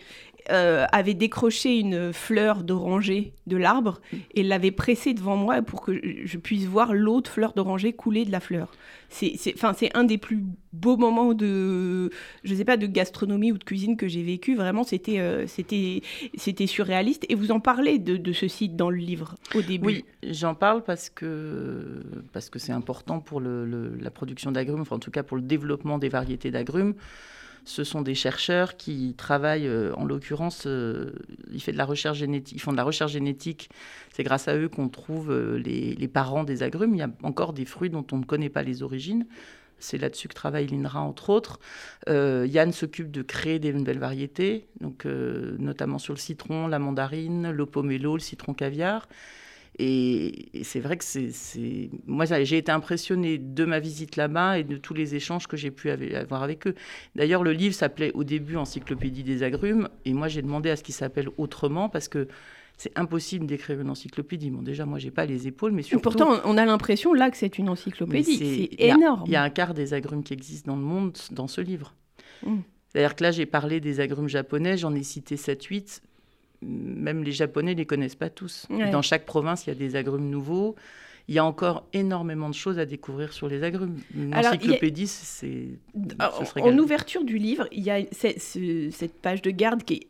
Euh, 0.49 0.85
avait 0.93 1.13
décroché 1.13 1.77
une 1.79 2.13
fleur 2.13 2.63
d'oranger 2.63 3.33
de 3.47 3.57
l'arbre 3.57 3.99
et 4.33 4.43
l'avait 4.43 4.71
pressée 4.71 5.13
devant 5.13 5.35
moi 5.35 5.61
pour 5.61 5.81
que 5.81 5.99
je 6.23 6.37
puisse 6.37 6.65
voir 6.65 6.93
l'autre 6.93 7.29
fleur 7.29 7.51
d'oranger 7.53 7.91
couler 7.91 8.23
de 8.23 8.31
la 8.31 8.39
fleur. 8.39 8.71
C'est 9.09 9.91
un 9.93 10.03
des 10.05 10.17
plus 10.17 10.43
beaux 10.71 10.95
moments 10.95 11.33
de, 11.33 12.11
je 12.43 12.55
sais 12.55 12.63
pas, 12.63 12.77
de 12.77 12.87
gastronomie 12.87 13.51
ou 13.51 13.57
de 13.57 13.63
cuisine 13.63 13.97
que 13.97 14.07
j'ai 14.07 14.23
vécu. 14.23 14.55
Vraiment, 14.55 14.83
c'était 14.83 15.19
euh, 15.19 15.47
c'était 15.47 16.01
c'était 16.35 16.67
surréaliste. 16.67 17.25
Et 17.27 17.35
vous 17.35 17.51
en 17.51 17.59
parlez 17.59 17.99
de, 17.99 18.15
de, 18.15 18.31
ce 18.31 18.47
site 18.47 18.77
dans 18.77 18.89
le 18.89 18.97
livre 18.97 19.35
au 19.53 19.61
début. 19.61 19.85
Oui, 19.85 20.05
j'en 20.23 20.55
parle 20.55 20.81
parce 20.83 21.09
que 21.09 22.03
parce 22.31 22.49
que 22.49 22.59
c'est 22.59 22.73
important 22.73 23.19
pour 23.19 23.41
la 23.41 24.11
production 24.11 24.51
d'agrumes, 24.51 24.85
en 24.89 24.99
tout 24.99 25.11
cas 25.11 25.23
pour 25.23 25.35
le 25.35 25.43
développement 25.43 25.97
des 25.97 26.09
variétés 26.09 26.51
d'agrumes 26.51 26.95
ce 27.67 27.83
sont 27.83 28.01
des 28.01 28.15
chercheurs 28.15 28.77
qui 28.77 29.13
travaillent, 29.17 29.67
euh, 29.67 29.93
en 29.95 30.05
l'occurrence, 30.05 30.63
euh, 30.65 31.11
ils, 31.51 31.59
font 31.59 31.73
de 31.73 31.77
la 32.77 32.83
recherche 32.83 33.11
génétique. 33.11 33.69
C'est 34.13 34.23
grâce 34.23 34.47
à 34.47 34.55
eux 34.55 34.69
qu'on 34.69 34.87
trouve 34.87 35.31
euh, 35.31 35.57
les, 35.57 36.07
parents 36.07 36.45
des 36.45 36.63
agrumes. 36.63 36.95
Il 36.95 36.99
y 36.99 37.03
a 37.03 37.09
encore 37.23 37.51
des 37.51 37.65
fruits 37.65 37.89
dont 37.89 38.05
on 38.13 38.19
ne 38.19 38.23
connaît 38.23 38.49
pas 38.49 38.63
les 38.63 38.83
origines. 38.83 39.27
C'est 39.79 39.97
là-dessus 39.97 40.29
que 40.29 40.33
travaille 40.33 40.65
l'INRA, 40.67 41.01
entre 41.01 41.29
autres. 41.29 41.59
Yann 42.07 42.71
s'occupe 42.71 43.11
de 43.11 43.21
créer 43.21 43.59
des 43.59 43.73
nouvelles 43.73 43.99
variétés, 43.99 44.65
donc, 44.81 45.05
notamment 45.05 45.99
sur 45.99 46.13
le 46.13 46.19
citron, 46.19 46.67
la 46.67 46.79
mandarine, 46.79 47.51
le 47.51 47.65
pomelo, 47.67 48.15
le 48.15 48.21
citron 48.21 48.55
caviar. 48.55 49.07
Et, 49.79 50.49
c'est 50.63 50.79
vrai 50.79 50.97
que 50.97 51.03
c'est. 51.03 51.31
Moi, 52.07 52.25
j'ai 52.25 52.57
été 52.57 52.71
impressionnée 52.71 53.37
de 53.37 53.65
ma 53.65 53.79
visite 53.79 54.15
là-bas 54.15 54.59
et 54.59 54.63
de 54.63 54.77
tous 54.77 54.93
les 54.93 55.15
échanges 55.15 55.47
que 55.47 55.55
j'ai 55.57 55.71
pu 55.71 55.89
avoir 55.89 56.43
avec 56.43 56.67
eux. 56.67 56.75
D'ailleurs, 57.15 57.43
le 57.43 57.51
livre 57.51 57.75
s'appelait 57.75 58.11
au 58.13 58.23
début 58.23 58.55
Encyclopédie 58.55 59.23
des 59.23 59.43
agrumes. 59.43 59.89
Et 60.05 60.13
moi, 60.13 60.27
j'ai 60.27 60.41
demandé 60.41 60.69
à 60.69 60.75
ce 60.75 60.83
qu'il 60.83 60.95
s'appelle 60.95 61.29
autrement 61.37 61.89
parce 61.89 62.07
que 62.07 62.27
c'est 62.77 62.97
impossible 62.97 63.45
d'écrire 63.45 63.79
une 63.79 63.89
encyclopédie. 63.89 64.49
Bon, 64.49 64.61
déjà, 64.61 64.85
moi, 64.85 64.97
j'ai 64.97 65.11
pas 65.11 65.25
les 65.25 65.47
épaules, 65.47 65.71
mais 65.71 65.83
surtout. 65.83 66.01
Pourtant, 66.01 66.39
on 66.45 66.57
a 66.57 66.65
l'impression 66.65 67.13
là 67.13 67.29
que 67.29 67.37
c'est 67.37 67.57
une 67.57 67.69
encyclopédie. 67.69 68.37
C'est 68.37 68.83
énorme. 68.83 69.23
Il 69.25 69.31
y, 69.31 69.35
a 69.35 69.43
un 69.43 69.49
quart 69.49 69.73
des 69.73 69.93
agrumes 69.93 70.23
qui 70.23 70.33
existent 70.33 70.71
dans 70.71 70.77
le 70.77 70.85
monde 70.85 71.17
dans 71.31 71.47
ce 71.47 71.61
livre. 71.61 71.93
Mmh. 72.43 72.57
C'est-à-dire 72.87 73.15
que 73.15 73.23
là, 73.23 73.31
j'ai 73.31 73.45
parlé 73.45 73.79
des 73.79 73.99
agrumes 73.99 74.29
japonais, 74.29 74.77
j'en 74.77 74.95
ai 74.95 75.03
cité 75.03 75.35
7-8 75.35 76.01
même 76.61 77.23
les 77.23 77.31
Japonais 77.31 77.73
ne 77.73 77.77
les 77.77 77.85
connaissent 77.85 78.15
pas 78.15 78.29
tous. 78.29 78.67
Dans 78.91 79.01
chaque 79.01 79.25
province, 79.25 79.65
il 79.65 79.69
y 79.69 79.71
a 79.71 79.75
des 79.75 79.95
agrumes 79.95 80.29
nouveaux. 80.29 80.75
Il 81.29 81.35
y 81.35 81.39
a 81.39 81.45
encore 81.45 81.85
énormément 81.91 82.49
de 82.49 82.55
choses 82.55 82.79
à 82.79 82.85
découvrir 82.85 83.33
sur 83.33 83.49
les 83.49 83.61
agrumes. 83.61 83.97
Une 84.15 84.33
encyclopédie, 84.33 85.07
c'est. 85.07 85.79
En 86.55 86.77
ouverture 86.77 87.23
du 87.23 87.37
livre, 87.37 87.67
il 87.71 87.83
y 87.83 87.91
a 87.91 88.01
cette 88.11 89.21
page 89.21 89.41
de 89.41 89.51
garde 89.51 89.83
qui 89.83 89.93
est 89.95 90.07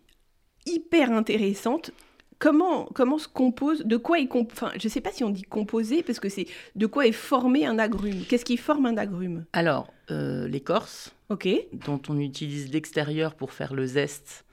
hyper 0.67 1.11
intéressante. 1.11 1.91
Comment, 2.39 2.85
comment 2.93 3.17
se 3.17 3.27
compose, 3.27 3.83
de 3.83 3.97
quoi 3.97 4.19
est 4.19 4.29
enfin, 4.31 4.71
je 4.77 4.85
ne 4.87 4.91
sais 4.91 5.01
pas 5.01 5.11
si 5.11 5.23
on 5.23 5.31
dit 5.31 5.41
composé 5.41 6.03
parce 6.03 6.19
que 6.19 6.29
c'est 6.29 6.45
de 6.75 6.85
quoi 6.85 7.07
est 7.07 7.11
formé 7.11 7.65
un 7.65 7.79
agrume? 7.79 8.21
Qu'est-ce 8.29 8.45
qui 8.45 8.57
forme 8.57 8.85
un 8.85 8.95
agrume? 8.95 9.45
Alors, 9.53 9.91
euh, 10.11 10.47
l'écorce, 10.47 11.15
dont 11.31 11.99
on 12.09 12.19
utilise 12.19 12.71
l'extérieur 12.71 13.33
pour 13.33 13.53
faire 13.53 13.73
le 13.73 13.87
zeste 13.87 14.45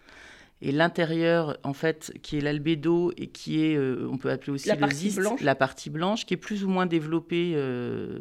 et 0.64 0.73
l'intérieur, 0.73 1.59
en 1.62 1.75
fait, 1.75 2.11
qui 2.23 2.38
est 2.38 2.40
l'albédo 2.40 3.12
et 3.18 3.26
qui 3.26 3.62
est, 3.62 3.76
euh, 3.76 4.09
on 4.11 4.16
peut 4.16 4.30
appeler 4.30 4.52
aussi 4.52 4.68
la 4.68 4.76
le 4.76 4.80
partie 4.80 5.11
blanche. 5.11 5.40
la 5.42 5.54
partie 5.54 5.90
blanche, 5.90 6.25
qui 6.25 6.33
est 6.33 6.38
plus 6.38 6.64
ou 6.64 6.68
moins 6.68 6.87
développée 6.87 7.52
euh, 7.54 8.18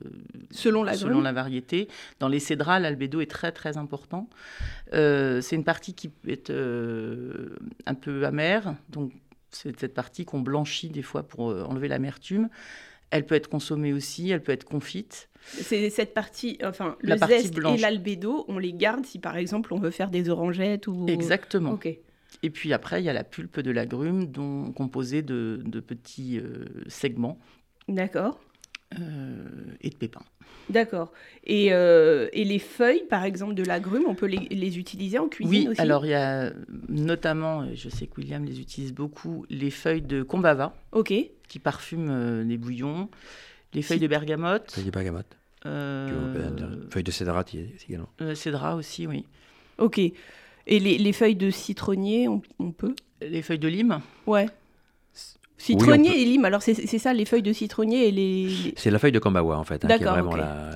selon, 0.52 0.84
la, 0.84 0.94
selon 0.94 1.22
la 1.22 1.32
variété. 1.32 1.88
Dans 2.20 2.28
les 2.28 2.40
cédrats, 2.40 2.82
l'albédo 2.82 3.22
est 3.22 3.32
très 3.32 3.54
très 3.54 3.78
important. 3.78 4.30
Euh, 4.92 5.40
c'est 5.40 5.56
une 5.56 5.64
partie 5.64 5.94
qui 5.94 6.12
est 6.28 6.52
un 6.52 7.96
peu 7.96 8.26
amère, 8.26 8.76
donc 8.90 9.14
c'est 9.50 9.80
cette 9.80 9.94
partie 9.94 10.26
qu'on 10.26 10.42
blanchit 10.42 10.90
des 10.90 11.02
fois 11.02 11.24
pour 11.24 11.46
enlever 11.46 11.88
l'amertume. 11.88 12.50
Elle 13.10 13.26
peut 13.26 13.36
être 13.36 13.48
consommée 13.48 13.94
aussi, 13.94 14.32
elle 14.32 14.44
peut 14.44 14.52
être 14.52 14.66
confite. 14.66 15.30
C'est 15.46 15.90
cette 15.90 16.14
partie, 16.14 16.58
enfin, 16.66 16.98
la 17.04 17.16
le 17.16 17.20
partie 17.20 17.40
zeste 17.40 17.56
blanche. 17.56 17.80
et 17.80 17.82
l'albédo, 17.82 18.44
on 18.50 18.58
les 18.58 18.74
garde 18.74 19.06
si 19.06 19.20
par 19.20 19.38
exemple 19.38 19.74
on 19.74 19.80
veut 19.80 19.92
faire 19.92 20.10
des 20.10 20.30
orangettes 20.30 20.88
ou. 20.88 21.06
Exactement. 21.08 21.72
Ok. 21.72 21.88
Et 22.42 22.50
puis 22.50 22.74
après, 22.74 23.02
il 23.02 23.06
y 23.06 23.10
a 23.10 23.14
la 23.14 23.24
pulpe 23.24 23.60
de 23.60 23.72
l'agrume, 23.72 24.32
composée 24.74 25.22
de, 25.22 25.62
petits 25.86 26.40
euh, 26.40 26.66
segments. 26.88 27.40
D'accord. 27.88 28.40
Euh, 29.00 29.46
et 29.82 29.90
de 29.90 29.96
pépins. 29.96 30.24
D'accord. 30.70 31.12
Et, 31.46 31.74
euh, 31.74 32.30
et, 32.32 32.46
les 32.46 32.60
feuilles, 32.60 33.04
par 33.10 33.24
exemple, 33.24 33.54
de 33.54 33.64
l'agrume, 33.64 34.04
on 34.08 34.16
peut 34.16 34.28
les, 34.28 34.48
les, 34.50 34.78
utiliser 34.78 35.18
en 35.20 35.28
cuisine 35.28 35.70
oui, 35.70 35.76
alors 35.78 36.06
il 36.06 36.10
y 36.10 36.14
a 36.14 36.54
notamment, 36.90 37.68
je 37.74 37.90
sais 37.90 38.08
que 38.08 38.18
William 38.18 38.46
les 38.46 38.62
utilise 38.62 38.94
beaucoup, 38.94 39.46
les 39.50 39.72
feuilles 39.72 40.04
de 40.04 40.22
combava. 40.22 40.76
Ok. 40.92 41.14
Qui 41.48 41.60
parfument 41.60 42.42
les 42.44 42.58
bouillons. 42.58 43.10
Les 43.74 43.82
feuilles 43.82 44.00
de 44.00 44.08
bergamote. 44.08 44.72
Feuilles 44.72 44.86
de 44.86 44.92
bergamote. 44.92 45.36
feuilles 45.64 47.04
de 47.04 47.12
cédrat 47.12 47.44
également. 47.90 48.10
cédrat 48.36 48.76
aussi, 48.76 49.08
oui. 49.08 49.26
Ok. 49.80 50.00
Et 50.66 50.80
les, 50.80 51.14
feuilles 51.14 51.36
de 51.36 51.50
citronnier, 51.50 52.28
on, 52.28 52.72
peut 52.72 52.96
Les 53.22 53.42
feuilles 53.42 53.60
de 53.60 53.68
lime 53.68 54.00
Ouais. 54.26 54.48
Citronnier 55.58 56.22
et 56.22 56.26
lime, 56.26 56.46
alors 56.46 56.62
c'est 56.62 56.74
ça, 56.98 57.14
les 57.14 57.26
feuilles 57.26 57.42
de 57.42 57.54
citronnier 57.54 58.08
et 58.08 58.12
les... 58.12 58.74
C'est 58.76 58.92
la 58.92 59.00
feuille 59.00 59.12
de 59.12 59.20
cambawa 59.20 59.58
en 59.58 59.64
fait, 59.64 59.86
hein, 59.86 59.88
qui 59.88 60.04
est 60.04 60.06
vraiment 60.06 60.36
la, 60.36 60.72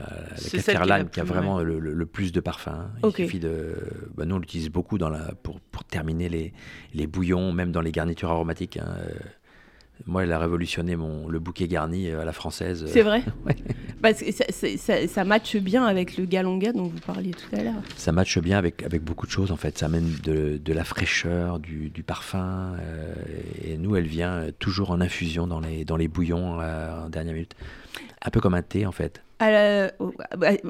la 0.86 1.04
qui, 1.04 1.20
a 1.20 1.24
vraiment 1.24 1.60
le, 1.60 2.06
plus 2.06 2.32
de 2.32 2.40
parfum. 2.40 2.90
Il 3.04 3.12
suffit 3.12 3.40
de... 3.40 3.76
Bah, 4.16 4.26
nous 4.26 4.36
on 4.36 4.40
l'utilise 4.40 4.70
beaucoup 4.70 4.98
dans 4.98 5.10
la, 5.10 5.34
pour, 5.44 5.60
pour 5.60 5.84
terminer 5.84 6.30
les, 6.30 6.54
les 6.94 7.08
bouillons, 7.08 7.52
même 7.52 7.72
dans 7.72 7.82
les 7.82 7.92
garnitures 7.92 8.30
aromatiques. 8.30 8.78
Hein, 8.78 8.96
Moi, 10.06 10.24
elle 10.24 10.32
a 10.32 10.40
révolutionné 10.40 10.96
mon, 10.96 11.28
le 11.28 11.40
bouquet 11.40 11.68
garni 11.68 12.10
à 12.12 12.24
la 12.24 12.32
française. 12.32 12.86
C'est 12.88 13.02
vrai 13.02 13.24
Parce 14.02 14.22
que 14.22 14.32
ça, 14.32 14.46
ça, 14.78 15.08
ça, 15.08 15.24
matche 15.24 15.58
bien 15.58 15.86
avec 15.86 16.18
le 16.18 16.26
galonga 16.26 16.72
dont 16.72 16.84
vous 16.84 17.00
parliez 17.00 17.32
tout 17.32 17.56
à 17.56 17.64
l'heure. 17.64 17.82
Ça 17.96 18.12
matche 18.12 18.38
bien 18.40 18.58
avec, 18.58 18.84
avec 18.84 19.04
beaucoup 19.04 19.26
de 19.26 19.32
choses 19.32 19.52
en 19.52 19.58
fait. 19.58 19.78
Ça 19.78 19.88
amène 19.88 20.10
de, 20.24 20.60
de 20.64 20.74
la 20.74 20.84
fraîcheur, 20.84 21.60
du, 21.60 21.90
du 21.90 22.04
parfum. 22.04 22.76
et 23.64 23.78
nous, 23.78 23.96
elle 23.96 24.08
vient 24.08 24.46
toujours 24.60 24.92
en 24.92 25.02
infusion 25.02 25.48
dans 25.48 25.60
les, 25.60 25.84
dans 25.84 25.98
les 25.98 26.08
bouillons 26.08 26.60
en 26.60 27.10
dernière 27.10 27.34
minute. 27.34 27.56
Un 28.24 28.30
peu 28.30 28.40
comme 28.40 28.54
un 28.54 28.62
thé 28.62 28.86
en 28.86 28.92
fait. 28.92 29.24
Bah, 29.40 29.92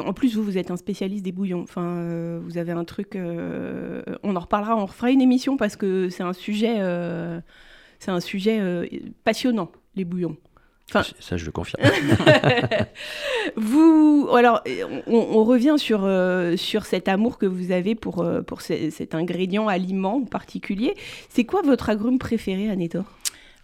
en 0.06 0.14
plus, 0.14 0.36
vous, 0.36 0.44
vous 0.44 0.58
êtes 0.58 0.72
un 0.72 0.78
spécialiste 0.78 1.24
des 1.24 1.32
bouillons. 1.32 1.62
Enfin, 1.62 1.84
euh, 1.84 2.40
vous 2.44 2.58
avez 2.58 2.74
un 2.74 2.84
truc. 2.84 3.16
Euh, 3.16 4.02
on 4.24 4.36
en 4.36 4.40
reparlera, 4.40 4.76
on 4.76 4.86
refera 4.86 5.10
une 5.10 5.22
émission 5.22 5.56
parce 5.56 5.76
que 5.76 6.10
c'est 6.10 6.24
un 6.24 6.34
sujet, 6.34 6.76
euh, 6.80 7.40
c'est 8.00 8.12
un 8.12 8.20
sujet 8.20 8.62
passionnant, 9.24 9.72
les 9.96 10.06
bouillons. 10.06 10.38
Enfin, 10.90 11.04
ça, 11.20 11.36
je 11.36 11.46
le 11.46 11.52
confirme. 11.52 11.84
vous, 13.58 14.30
alors, 14.34 14.62
on, 15.06 15.44
revient 15.44 15.76
sur, 15.78 16.08
sur 16.58 16.86
cet 16.86 17.10
amour 17.10 17.38
que 17.38 17.46
vous 17.46 17.72
avez 17.72 17.94
pour, 17.94 18.26
pour 18.46 18.62
cet 18.62 19.14
ingrédient 19.14 19.68
aliment 19.68 20.16
en 20.16 20.24
particulier. 20.24 20.96
C'est 21.28 21.44
quoi 21.44 21.62
votre 21.62 21.90
agrume 21.90 22.20
préféré, 22.20 22.70
Anétor 22.70 23.04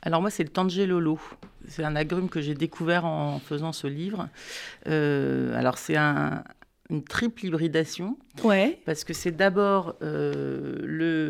alors 0.06 0.22
moi, 0.22 0.30
c'est 0.30 0.44
le 0.44 0.50
Tangelolo. 0.50 1.18
C'est 1.68 1.84
un 1.84 1.96
agrume 1.96 2.30
que 2.30 2.42
j'ai 2.42 2.56
découvert 2.56 3.06
en 3.06 3.40
faisant 3.40 3.72
ce 3.72 3.88
livre. 3.88 4.28
Euh, 4.88 5.58
alors 5.58 5.78
c'est 5.78 5.96
une 5.98 7.04
triple 7.08 7.46
hybridation. 7.46 8.18
Ouais. 8.44 8.82
Parce 8.86 9.06
que 9.06 9.14
c'est 9.14 9.32
d'abord 9.32 9.96
euh, 10.02 10.78
le, 10.84 11.23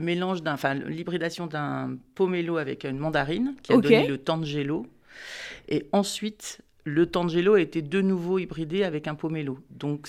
mélange 0.00 0.42
d'un, 0.42 0.54
enfin 0.54 0.74
l'hybridation 0.74 1.46
d'un 1.46 1.96
pomelo 2.14 2.56
avec 2.56 2.84
une 2.84 2.98
mandarine 2.98 3.54
qui 3.62 3.72
a 3.72 3.78
donné 3.78 4.06
le 4.06 4.18
Tangelo. 4.18 4.86
Et 5.68 5.86
ensuite, 5.92 6.62
le 6.84 7.06
Tangelo 7.06 7.54
a 7.54 7.60
été 7.60 7.82
de 7.82 8.00
nouveau 8.00 8.38
hybridé 8.38 8.84
avec 8.84 9.08
un 9.08 9.14
pomelo. 9.14 9.58
Donc 9.70 10.08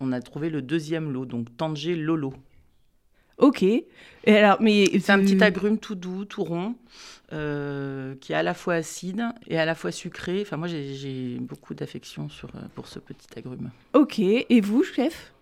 on 0.00 0.12
a 0.12 0.20
trouvé 0.20 0.50
le 0.50 0.62
deuxième 0.62 1.12
lot, 1.12 1.26
donc 1.26 1.56
Tangelolo. 1.56 2.34
Ok. 3.38 3.62
Et 3.62 3.86
alors, 4.26 4.56
mais 4.60 4.86
c'est 4.98 5.12
un 5.12 5.20
petit 5.20 5.42
agrume 5.42 5.78
tout 5.78 5.94
doux, 5.94 6.24
tout 6.24 6.42
rond, 6.42 6.74
euh, 7.32 8.14
qui 8.20 8.32
est 8.32 8.36
à 8.36 8.42
la 8.42 8.54
fois 8.54 8.74
acide 8.74 9.24
et 9.46 9.58
à 9.58 9.66
la 9.66 9.74
fois 9.74 9.92
sucré. 9.92 10.40
Enfin, 10.40 10.56
moi, 10.56 10.68
j'ai 10.68 11.36
beaucoup 11.38 11.74
d'affection 11.74 12.28
euh, 12.44 12.58
pour 12.74 12.88
ce 12.88 12.98
petit 12.98 13.28
agrume. 13.36 13.70
Ok. 13.92 14.18
Et 14.18 14.60
vous, 14.62 14.82
chef? 14.82 15.34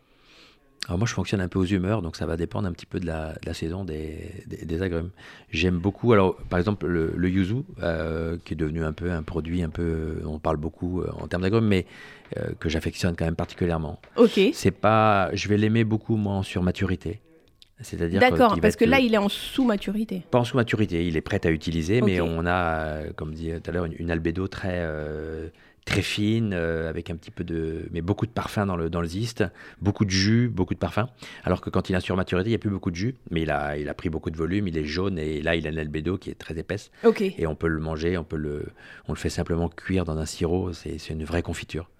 Alors 0.86 0.98
moi, 0.98 1.06
je 1.06 1.14
fonctionne 1.14 1.40
un 1.40 1.48
peu 1.48 1.58
aux 1.58 1.64
humeurs, 1.64 2.02
donc 2.02 2.16
ça 2.16 2.26
va 2.26 2.36
dépendre 2.36 2.68
un 2.68 2.72
petit 2.72 2.86
peu 2.86 3.00
de 3.00 3.06
la, 3.06 3.32
de 3.32 3.46
la 3.46 3.54
saison 3.54 3.84
des, 3.84 4.44
des, 4.46 4.82
agrumes. 4.82 5.10
J'aime 5.50 5.78
beaucoup, 5.78 6.12
alors 6.12 6.36
par 6.50 6.58
exemple, 6.58 6.86
le, 6.86 7.12
le 7.16 7.28
yuzu, 7.30 7.64
euh, 7.82 8.36
qui 8.44 8.52
est 8.52 8.56
devenu 8.56 8.84
un 8.84 8.92
peu 8.92 9.10
un 9.10 9.22
produit, 9.22 9.62
un 9.62 9.70
peu, 9.70 10.22
on 10.26 10.38
parle 10.38 10.58
beaucoup 10.58 11.02
en 11.02 11.26
termes 11.26 11.42
d'agrumes, 11.42 11.66
mais 11.66 11.86
que 12.58 12.68
j'affectionne 12.68 13.14
quand 13.14 13.24
même 13.24 13.36
particulièrement. 13.36 14.00
Ok. 14.16 14.40
C'est 14.52 14.72
pas, 14.72 15.30
je 15.34 15.48
vais 15.48 15.56
l'aimer 15.56 15.84
beaucoup 15.84 16.16
moi 16.16 16.42
sur 16.42 16.62
maturité. 16.62 17.20
C'est-à-dire 17.80 18.20
D'accord, 18.20 18.58
parce 18.60 18.76
que 18.76 18.84
là, 18.84 19.00
il 19.00 19.14
est 19.14 19.18
en 19.18 19.28
sous-maturité. 19.28 20.22
Pas 20.30 20.38
en 20.38 20.44
sous-maturité, 20.44 21.06
il 21.06 21.16
est 21.16 21.20
prêt 21.20 21.44
à 21.44 21.50
utiliser, 21.50 22.00
mais 22.02 22.20
on 22.20 22.46
a, 22.46 22.76
euh, 22.76 23.10
comme 23.16 23.34
dit 23.34 23.50
tout 23.62 23.70
à 23.70 23.74
l'heure, 23.74 23.86
une, 23.98 24.10
albédo 24.12 24.46
très, 24.46 24.76
euh, 24.76 25.48
très 25.84 26.02
fine, 26.02 26.52
euh, 26.54 26.88
avec 26.88 27.10
un 27.10 27.16
petit 27.16 27.32
peu 27.32 27.42
de. 27.42 27.88
mais 27.90 28.00
beaucoup 28.00 28.26
de 28.26 28.30
parfum 28.30 28.64
dans 28.64 28.76
le, 28.76 28.90
dans 28.90 29.00
le 29.00 29.08
ziste, 29.08 29.44
beaucoup 29.80 30.04
de 30.04 30.10
jus, 30.10 30.48
beaucoup 30.48 30.74
de 30.74 30.78
parfum. 30.78 31.08
Alors 31.42 31.60
que 31.60 31.68
quand 31.68 31.90
il 31.90 31.94
est 31.94 31.96
en 31.96 32.00
sur-maturité, 32.00 32.48
il 32.48 32.52
n'y 32.52 32.56
a 32.56 32.60
plus 32.60 32.70
beaucoup 32.70 32.92
de 32.92 32.96
jus, 32.96 33.16
mais 33.30 33.42
il 33.42 33.50
a, 33.50 33.76
il 33.76 33.88
a 33.88 33.94
pris 33.94 34.08
beaucoup 34.08 34.30
de 34.30 34.36
volume, 34.36 34.68
il 34.68 34.78
est 34.78 34.84
jaune, 34.84 35.18
et 35.18 35.42
là, 35.42 35.56
il 35.56 35.66
a 35.66 35.70
une 35.70 35.78
albédo 35.78 36.16
qui 36.16 36.30
est 36.30 36.38
très 36.38 36.56
épaisse. 36.56 36.92
Et 37.20 37.46
on 37.48 37.56
peut 37.56 37.68
le 37.68 37.80
manger, 37.80 38.16
on, 38.16 38.24
peut 38.24 38.36
le, 38.36 38.66
on 39.08 39.12
le 39.12 39.18
fait 39.18 39.30
simplement 39.30 39.68
cuire 39.68 40.04
dans 40.04 40.16
un 40.16 40.26
sirop, 40.26 40.72
c'est 40.72 41.10
une 41.10 41.24
vraie 41.24 41.42
confiture, 41.42 41.90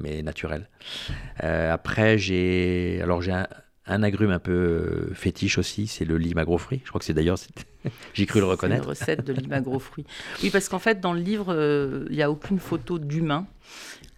mais 0.00 0.22
naturelle. 0.22 0.68
après, 1.38 2.18
j'ai. 2.18 3.00
Alors, 3.02 3.22
j'ai 3.22 3.32
un 3.32 3.46
un 3.86 4.02
agrume 4.02 4.30
un 4.30 4.38
peu 4.38 4.52
euh, 4.52 5.14
fétiche 5.14 5.58
aussi, 5.58 5.88
c'est 5.88 6.04
le 6.04 6.16
limagro 6.16 6.56
fruit. 6.56 6.80
Je 6.84 6.88
crois 6.88 7.00
que 7.00 7.04
c'est 7.04 7.14
d'ailleurs, 7.14 7.38
j'ai 8.14 8.26
cru 8.26 8.38
le 8.38 8.46
reconnaître. 8.46 8.84
Une 8.84 8.90
recette 8.90 9.24
de 9.24 9.32
limagro 9.32 9.78
fruit. 9.78 10.04
Oui, 10.42 10.50
parce 10.50 10.68
qu'en 10.68 10.78
fait, 10.78 11.00
dans 11.00 11.12
le 11.12 11.20
livre, 11.20 11.46
euh, 11.48 12.06
il 12.10 12.16
n'y 12.16 12.22
a 12.22 12.30
aucune 12.30 12.60
photo 12.60 12.98
d'humain. 12.98 13.46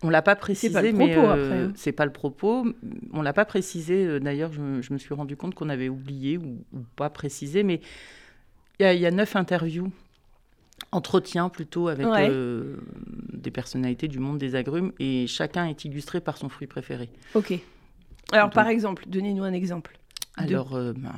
On 0.03 0.11
l'a 0.11 0.21
pas 0.21 0.37
précisé, 0.37 0.73
pas 0.73 0.83
mais 0.93 1.17
euh, 1.17 1.69
hein. 1.69 1.73
c'est 1.77 1.93
pas 1.93 2.05
le 2.05 2.13
propos. 2.13 2.67
On 3.13 3.23
l'a 3.23 3.33
pas 3.33 3.47
précisé. 3.47 4.21
D'ailleurs, 4.21 4.53
je, 4.53 4.93
me 4.93 4.99
suis 4.99 5.15
rendu 5.15 5.35
compte 5.37 5.55
qu'on 5.55 5.71
avait 5.71 5.89
oublié 5.89 6.37
ou, 6.37 6.59
pas 6.97 7.09
précisé, 7.09 7.63
mais 7.63 7.81
il 8.81 8.87
y, 8.87 9.07
a 9.07 9.11
neuf 9.11 9.35
interviews 9.37 9.91
entretiens 10.91 11.49
plutôt 11.49 11.89
avec 11.89 12.07
des 13.33 13.51
personnalités 13.51 14.09
du 14.09 14.19
monde 14.19 14.37
des 14.37 14.57
agrumes 14.57 14.93
et 14.99 15.27
chacun 15.27 15.67
est 15.67 15.85
illustré 15.85 16.21
par 16.21 16.37
son 16.37 16.51
fruit 16.51 16.67
préféré. 16.67 17.09
Ok. 17.35 17.61
Alors, 18.33 18.51
par 18.51 18.69
exemple, 18.69 19.05
donnez-nous 19.07 19.45
un 19.45 19.53
exemple. 19.53 19.99
Alors, 20.37 20.75
euh, 20.75 20.93
bah, 20.97 21.13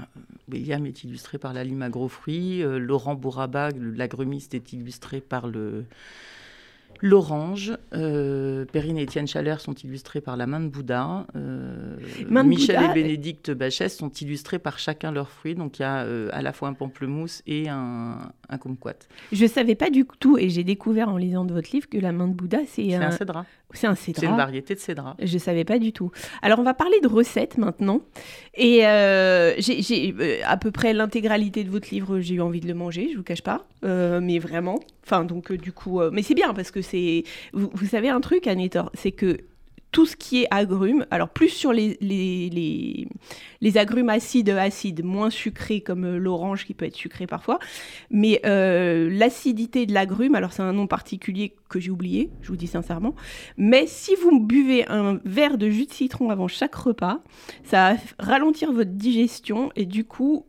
William 0.51 0.85
est 0.87 1.05
illustré 1.05 1.39
par 1.39 1.53
la 1.53 1.65
lime 1.65 1.83
à 1.83 1.89
gros 1.89 2.09
fruits. 2.09 2.63
Euh, 2.63 2.79
Laurent 2.79 3.15
Bourabag, 3.15 3.77
l'agrumiste, 3.79 4.55
est 4.55 4.73
illustré 4.73 5.21
par 5.21 5.47
le, 5.47 5.87
L'Orange, 7.01 7.77
euh, 7.95 8.65
Perrine 8.67 8.99
et 8.99 9.03
Étienne 9.03 9.27
Chalère 9.27 9.61
sont 9.61 9.75
illustrés 9.75 10.21
par 10.21 10.37
la 10.37 10.47
main 10.47 10.61
de 10.61 10.69
Bouddha. 10.69 11.27
Euh, 11.37 11.97
Michel 12.31 12.91
et 12.91 12.95
Bénédicte 12.95 13.51
Bachès 13.51 13.95
sont 13.95 14.11
illustrés 14.11 14.59
par 14.59 14.79
chacun 14.79 15.13
leur 15.13 15.31
fruit. 15.31 15.55
Donc 15.55 15.79
il 15.79 15.83
y 15.83 15.85
a 15.85 16.05
euh, 16.05 16.29
à 16.33 16.43
la 16.43 16.53
fois 16.53 16.69
un 16.69 16.73
pamplemousse 16.73 17.43
et 17.47 17.69
un, 17.69 18.33
un 18.49 18.59
kumquat. 18.59 18.95
Je 19.33 19.43
ne 19.43 19.49
savais 19.49 19.75
pas 19.75 19.91
du 19.91 20.07
tout, 20.19 20.39
et 20.39 20.49
j'ai 20.49 20.65
découvert 20.65 21.09
en 21.09 21.17
lisant 21.17 21.45
de 21.45 21.53
votre 21.53 21.71
livre 21.73 21.89
que 21.89 21.99
la 21.99 22.13
main 22.13 22.29
de 22.29 22.35
Bouddha, 22.35 22.59
c'est 22.67 22.95
un... 22.95 23.03
un 23.03 23.11
cédra. 23.11 23.45
C'est 23.73 23.87
un 23.87 23.95
cédra. 23.95 24.21
C'est 24.21 24.27
une 24.27 24.37
variété 24.37 24.75
de 24.75 24.81
cédra. 24.81 25.17
Je 25.21 25.35
ne 25.35 25.39
savais 25.39 25.65
pas 25.65 25.79
du 25.79 25.93
tout. 25.93 26.11
Alors 26.41 26.59
on 26.61 26.63
va 26.63 26.75
parler 26.75 27.01
de 27.01 27.09
recettes 27.09 27.59
maintenant. 27.59 28.01
Et 28.55 28.81
j'ai 29.59 30.43
à 30.45 30.57
peu 30.57 30.71
près 30.71 30.93
l'intégralité 30.93 31.65
de 31.65 31.71
votre 31.71 31.89
livre, 31.91 32.21
j'ai 32.21 32.37
eu 32.37 32.41
envie 32.41 32.61
de 32.61 32.69
le 32.69 32.75
manger, 32.75 33.07
je 33.09 33.13
ne 33.13 33.17
vous 33.19 33.23
cache 33.23 33.43
pas. 33.43 33.67
mais 33.83 34.39
vraiment. 34.39 34.79
Enfin, 35.07 35.25
donc 35.25 35.53
du 35.53 35.73
coup... 35.73 36.01
mais 36.13 36.23
c'est 36.23 36.35
bien 36.35 36.53
parce 36.53 36.71
que 36.71 36.83
c'est. 36.83 37.23
Vous, 37.53 37.87
savez 37.87 38.09
un 38.09 38.21
truc, 38.21 38.47
Anétor, 38.49 38.91
c'est 38.95 39.13
que 39.13 39.39
tout 39.97 40.05
ce 40.05 40.15
qui 40.15 40.43
est 40.43 40.47
agrumes, 40.51 41.07
alors 41.11 41.31
plus 41.31 41.49
sur 41.49 41.73
les, 41.73 41.97
les, 42.03 43.79
agrumes 43.79 44.11
acides, 44.11 44.51
acides, 44.51 45.03
moins 45.03 45.31
sucrés 45.31 45.81
comme 45.81 46.05
euh, 46.05 46.19
l'orange 46.19 46.67
qui 46.67 46.75
peut 46.75 46.85
être 46.85 46.95
sucré 46.97 47.27
parfois, 47.27 47.59
mais 48.11 48.41
euh, 48.45 49.09
l'acidité 49.11 49.87
de 49.87 49.95
l'agrume, 49.95 50.35
alors 50.35 50.53
c'est 50.53 50.61
un 50.61 50.75
nom 50.75 50.87
particulier 50.87 51.55
que 51.71 51.81
j'ai 51.81 51.91
oublié, 51.91 52.31
je 52.43 52.49
vous 52.49 52.57
dis 52.57 52.67
sincèrement, 52.67 53.15
mais 53.57 53.87
si 53.87 54.15
vous 54.17 54.39
buvez 54.39 54.87
un 54.89 55.19
verre 55.25 55.57
de 55.57 55.71
jus 55.71 55.87
de 55.87 55.93
citron 55.93 56.29
avant 56.29 56.47
chaque 56.47 56.75
repas, 56.75 57.23
ça 57.65 57.95
va 57.95 58.01
ralentir 58.19 58.73
votre 58.73 58.91
digestion 58.91 59.71
et 59.77 59.87
du 59.87 60.05
coup, 60.05 60.45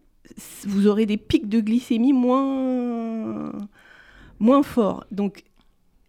vous 0.66 0.88
aurez 0.88 1.06
des 1.06 1.16
pics 1.16 1.48
de 1.48 1.62
glycémie 1.62 2.12
moins 2.12 3.54
moins 4.40 4.64
forts. 4.64 5.06
Donc 5.12 5.44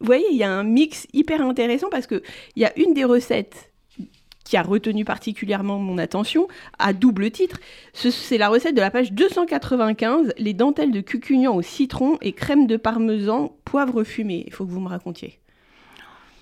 vous 0.00 0.06
voyez, 0.06 0.26
il 0.30 0.36
y 0.36 0.44
a 0.44 0.50
un 0.50 0.64
mix 0.64 1.06
hyper 1.12 1.42
intéressant 1.42 1.88
parce 1.90 2.06
qu'il 2.06 2.22
y 2.56 2.64
a 2.64 2.78
une 2.78 2.94
des 2.94 3.04
recettes 3.04 3.72
qui 4.44 4.56
a 4.56 4.62
retenu 4.62 5.04
particulièrement 5.04 5.78
mon 5.78 5.98
attention, 5.98 6.48
à 6.78 6.94
double 6.94 7.30
titre. 7.30 7.60
C'est 7.92 8.38
la 8.38 8.48
recette 8.48 8.74
de 8.74 8.80
la 8.80 8.90
page 8.90 9.12
295, 9.12 10.32
les 10.38 10.54
dentelles 10.54 10.90
de 10.90 11.02
cucugnan 11.02 11.54
au 11.54 11.60
citron 11.60 12.16
et 12.22 12.32
crème 12.32 12.66
de 12.66 12.78
parmesan, 12.78 13.54
poivre 13.66 14.04
fumé. 14.04 14.44
Il 14.46 14.52
faut 14.54 14.64
que 14.64 14.70
vous 14.70 14.80
me 14.80 14.88
racontiez. 14.88 15.38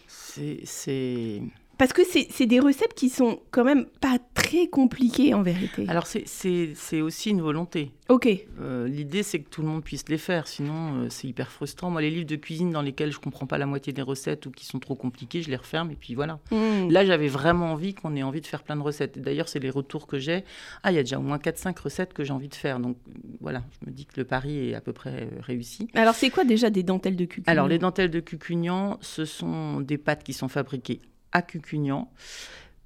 C'est 0.06 1.42
parce 1.78 1.92
que 1.92 2.02
c'est 2.04 2.47
des 2.47 2.61
recettes 2.61 2.95
qui 2.95 3.09
sont 3.09 3.40
quand 3.50 3.64
même 3.64 3.87
pas 4.00 4.18
très 4.35 4.66
compliquées 4.66 5.35
en 5.35 5.42
vérité. 5.42 5.85
Alors 5.88 6.06
c'est 6.06 7.02
aussi 7.02 7.30
une 7.30 7.42
volonté. 7.42 7.92
Ok. 8.09 8.28
Euh, 8.61 8.87
l'idée 8.87 9.23
c'est 9.23 9.40
que 9.40 9.49
tout 9.49 9.62
le 9.62 9.68
monde 9.68 9.83
puisse 9.83 10.09
les 10.09 10.18
faire, 10.18 10.47
sinon 10.47 10.95
euh, 10.95 11.06
c'est 11.11 11.26
hyper 11.26 11.50
frustrant. 11.50 11.90
Moi 11.90 12.00
les 12.00 12.11
livres 12.11 12.26
de 12.26 12.37
cuisine 12.37 12.71
dans 12.71 12.83
lesquels 12.83 13.12
je 13.12 13.18
comprends 13.18 13.47
pas 13.47 13.59
la 13.59 13.66
moitié 13.66 13.92
des 13.92 14.02
recettes 14.02 14.47
ou 14.47 14.52
qui 14.52 14.64
sont 14.64 14.78
trop 14.78 14.95
compliquées, 14.95 15.42
je 15.42 15.50
les 15.50 15.56
referme 15.56 15.90
et 15.90 15.97
puis 15.97 16.14
voilà. 16.14 16.38
Hmm. 16.50 16.88
Là 16.88 17.04
j'avais 17.04 17.28
vraiment 17.28 17.73
envie 17.73 17.95
qu'on 17.95 18.14
ait 18.14 18.23
envie 18.23 18.40
de 18.40 18.47
faire 18.47 18.62
plein 18.62 18.76
de 18.76 18.83
recettes. 18.83 19.18
D'ailleurs 19.18 19.49
c'est 19.49 19.59
les 19.59 19.71
retours 19.71 20.06
que 20.06 20.18
j'ai. 20.18 20.45
Ah 20.83 20.92
il 20.92 20.95
y 20.95 20.99
a 20.99 21.02
déjà 21.02 21.18
au 21.18 21.23
moins 21.23 21.38
4-5 21.38 21.80
recettes 21.80 22.12
que 22.12 22.23
j'ai 22.23 22.33
envie 22.33 22.49
de 22.49 22.54
faire. 22.54 22.78
Donc 22.78 22.97
voilà, 23.40 23.62
je 23.80 23.90
me 23.90 23.95
dis 23.95 24.06
que 24.06 24.14
le 24.16 24.25
pari 24.25 24.71
est 24.71 24.75
à 24.75 24.80
peu 24.80 24.92
près 24.92 25.25
euh, 25.25 25.40
réussi. 25.40 25.88
Alors 25.95 26.14
c'est 26.14 26.30
quoi 26.30 26.45
déjà 26.45 26.71
des 26.71 26.85
dentelles 26.85 27.16
de 27.16 27.25
cucugnan 27.25 27.52
Alors 27.52 27.68
les 27.68 27.78
dentelles 27.78 28.11
de 28.11 28.21
cucugnan, 28.21 28.99
ce 29.00 29.25
sont 29.25 29.80
des 29.80 29.99
pâtes 29.99 30.23
qui 30.23 30.33
sont 30.33 30.49
fabriquées 30.49 31.00
à 31.36 31.42
Cucugnan 31.42 32.10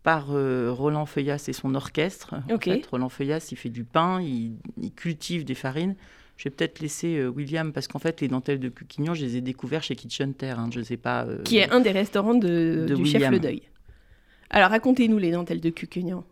par 0.02 0.28
euh, 0.30 0.72
Roland 0.72 1.06
Feuillas 1.06 1.44
et 1.46 1.52
son 1.52 1.74
orchestre. 1.74 2.34
Roland 2.90 3.08
Feuillas, 3.08 3.46
il 3.52 3.56
fait 3.56 3.68
du 3.68 3.84
pain, 3.84 4.20
il, 4.20 4.54
cultive 4.96 5.44
des 5.44 5.54
farines. 5.54 5.94
Je 6.36 6.44
vais 6.44 6.50
peut-être 6.50 6.80
laisser 6.80 7.18
euh, 7.18 7.28
William, 7.28 7.70
parce 7.72 7.86
qu'en 7.86 7.98
fait, 7.98 8.20
les 8.22 8.28
dentelles 8.28 8.58
de 8.58 8.70
Cucugnan, 8.70 9.14
je 9.14 9.24
les 9.26 9.36
ai 9.36 9.40
découvertes 9.42 9.84
chez 9.84 9.94
Kitchen 9.94 10.32
Terre. 10.34 10.58
Hein, 10.58 10.70
je 10.72 10.80
sais 10.80 10.96
pas. 10.96 11.24
Euh, 11.26 11.42
Qui 11.42 11.58
est 11.58 11.70
un 11.70 11.80
des 11.80 11.90
restaurants 11.92 12.34
de, 12.34 12.86
du 12.96 13.04
chef 13.04 13.30
Le 13.30 13.38
Deuil. 13.38 13.62
Alors, 14.48 14.70
racontez-nous 14.70 15.18
les 15.18 15.30
dentelles 15.32 15.60
de 15.60 15.70
Cucugnan. 15.70 16.24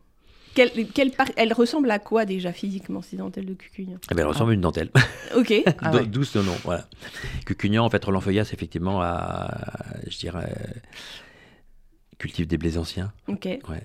Quelle, 0.54 0.70
quelle 0.92 1.10
par- 1.12 1.30
Elle 1.37 1.52
ressemble 1.52 1.90
à 1.90 1.98
quoi 2.00 2.25
déjà 2.25 2.52
physiquement, 2.52 3.00
ces 3.02 3.16
dentelles 3.16 3.44
de 3.46 3.52
cucugnan? 3.54 3.98
Eh 4.10 4.14
ben, 4.14 4.22
elle 4.22 4.28
ressemble 4.28 4.50
à 4.52 4.54
une 4.54 4.60
dentelle. 4.62 4.90
Ok. 5.37 5.52
Ah 5.82 5.90
D'o- 5.90 5.98
ouais. 5.98 6.06
D'où 6.06 6.25
ce 6.25 6.38
nom. 6.40 6.54
Voilà. 6.64 6.88
Cucugnan, 7.46 7.84
en 7.84 7.90
fait, 7.90 8.02
Roland 8.04 8.20
Feuillas, 8.22 8.48
effectivement, 8.52 9.00
a, 9.02 9.50
je 10.08 10.18
dirais, 10.18 10.52
cultive 12.18 12.46
des 12.46 12.58
blés 12.58 12.78
anciens. 12.78 13.12
Ok. 13.28 13.44
Ouais. 13.46 13.82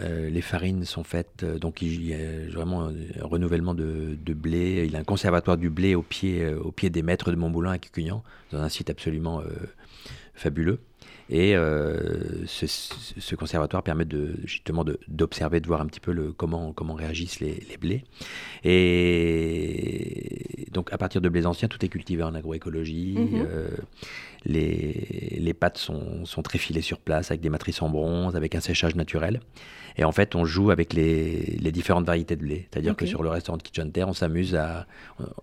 Euh, 0.00 0.28
les 0.28 0.40
farines 0.40 0.84
sont 0.84 1.04
faites, 1.04 1.44
euh, 1.44 1.56
donc 1.58 1.80
il 1.80 2.04
y 2.04 2.14
a 2.14 2.50
vraiment 2.50 2.88
un, 2.88 2.94
un 2.94 3.26
renouvellement 3.26 3.74
de, 3.74 4.18
de 4.20 4.34
blé. 4.34 4.84
Il 4.88 4.96
a 4.96 4.98
un 4.98 5.04
conservatoire 5.04 5.56
du 5.56 5.70
blé 5.70 5.94
au 5.94 6.02
pied, 6.02 6.42
euh, 6.42 6.58
au 6.58 6.72
pied 6.72 6.90
des 6.90 7.02
maîtres 7.02 7.30
de 7.30 7.36
Montboulin 7.36 7.70
à 7.70 7.78
Cucugnan, 7.78 8.24
dans 8.50 8.60
un 8.60 8.68
site 8.68 8.90
absolument 8.90 9.40
fabuleux. 10.34 10.80
Et 11.30 11.56
euh, 11.56 12.44
ce, 12.46 12.66
ce 12.66 13.34
conservatoire 13.34 13.82
permet 13.82 14.04
de, 14.04 14.34
justement 14.44 14.84
d'observer, 15.08 15.60
de, 15.60 15.66
voir 15.66 15.80
un 15.80 15.86
petit 15.86 16.00
peu 16.00 16.12
le, 16.12 16.32
comment, 16.32 16.72
comment 16.72 16.94
réagissent 16.94 17.40
les, 17.40 17.64
les 17.68 17.76
blés. 17.78 18.04
Et 18.62 20.66
donc 20.70 20.92
à 20.92 20.98
partir 20.98 21.22
de 21.22 21.28
blés 21.30 21.46
anciens, 21.46 21.68
tout 21.68 21.82
est 21.82 21.88
cultivé 21.88 22.22
en 22.22 22.34
agroécologie. 22.34 23.14
Mhm. 23.16 23.46
Euh, 23.48 23.68
les, 24.44 25.38
les 25.40 25.54
pâtes 25.54 25.78
sont, 25.78 26.26
sont 26.26 26.42
très 26.42 26.58
filées 26.58 26.82
sur 26.82 26.98
place 26.98 27.30
avec 27.30 27.40
des 27.40 27.48
matrices 27.48 27.80
en 27.80 27.88
bronze, 27.88 28.36
avec 28.36 28.54
un 28.54 28.60
séchage 28.60 28.94
naturel. 28.94 29.40
Et 29.96 30.04
en 30.04 30.12
fait, 30.12 30.34
on 30.34 30.44
joue 30.44 30.70
avec 30.70 30.92
les, 30.92 31.56
les 31.58 31.72
différentes 31.72 32.04
variétés 32.04 32.36
de 32.36 32.42
blé. 32.42 32.68
C'est-à-dire 32.70 32.96
que 32.96 33.06
sur 33.06 33.22
le 33.22 33.30
restaurant 33.30 33.56
de 33.56 33.62
Kitchen 33.62 33.92
Terre, 33.92 34.08
on 34.08 34.12
s'amuse 34.12 34.56
à. 34.56 34.86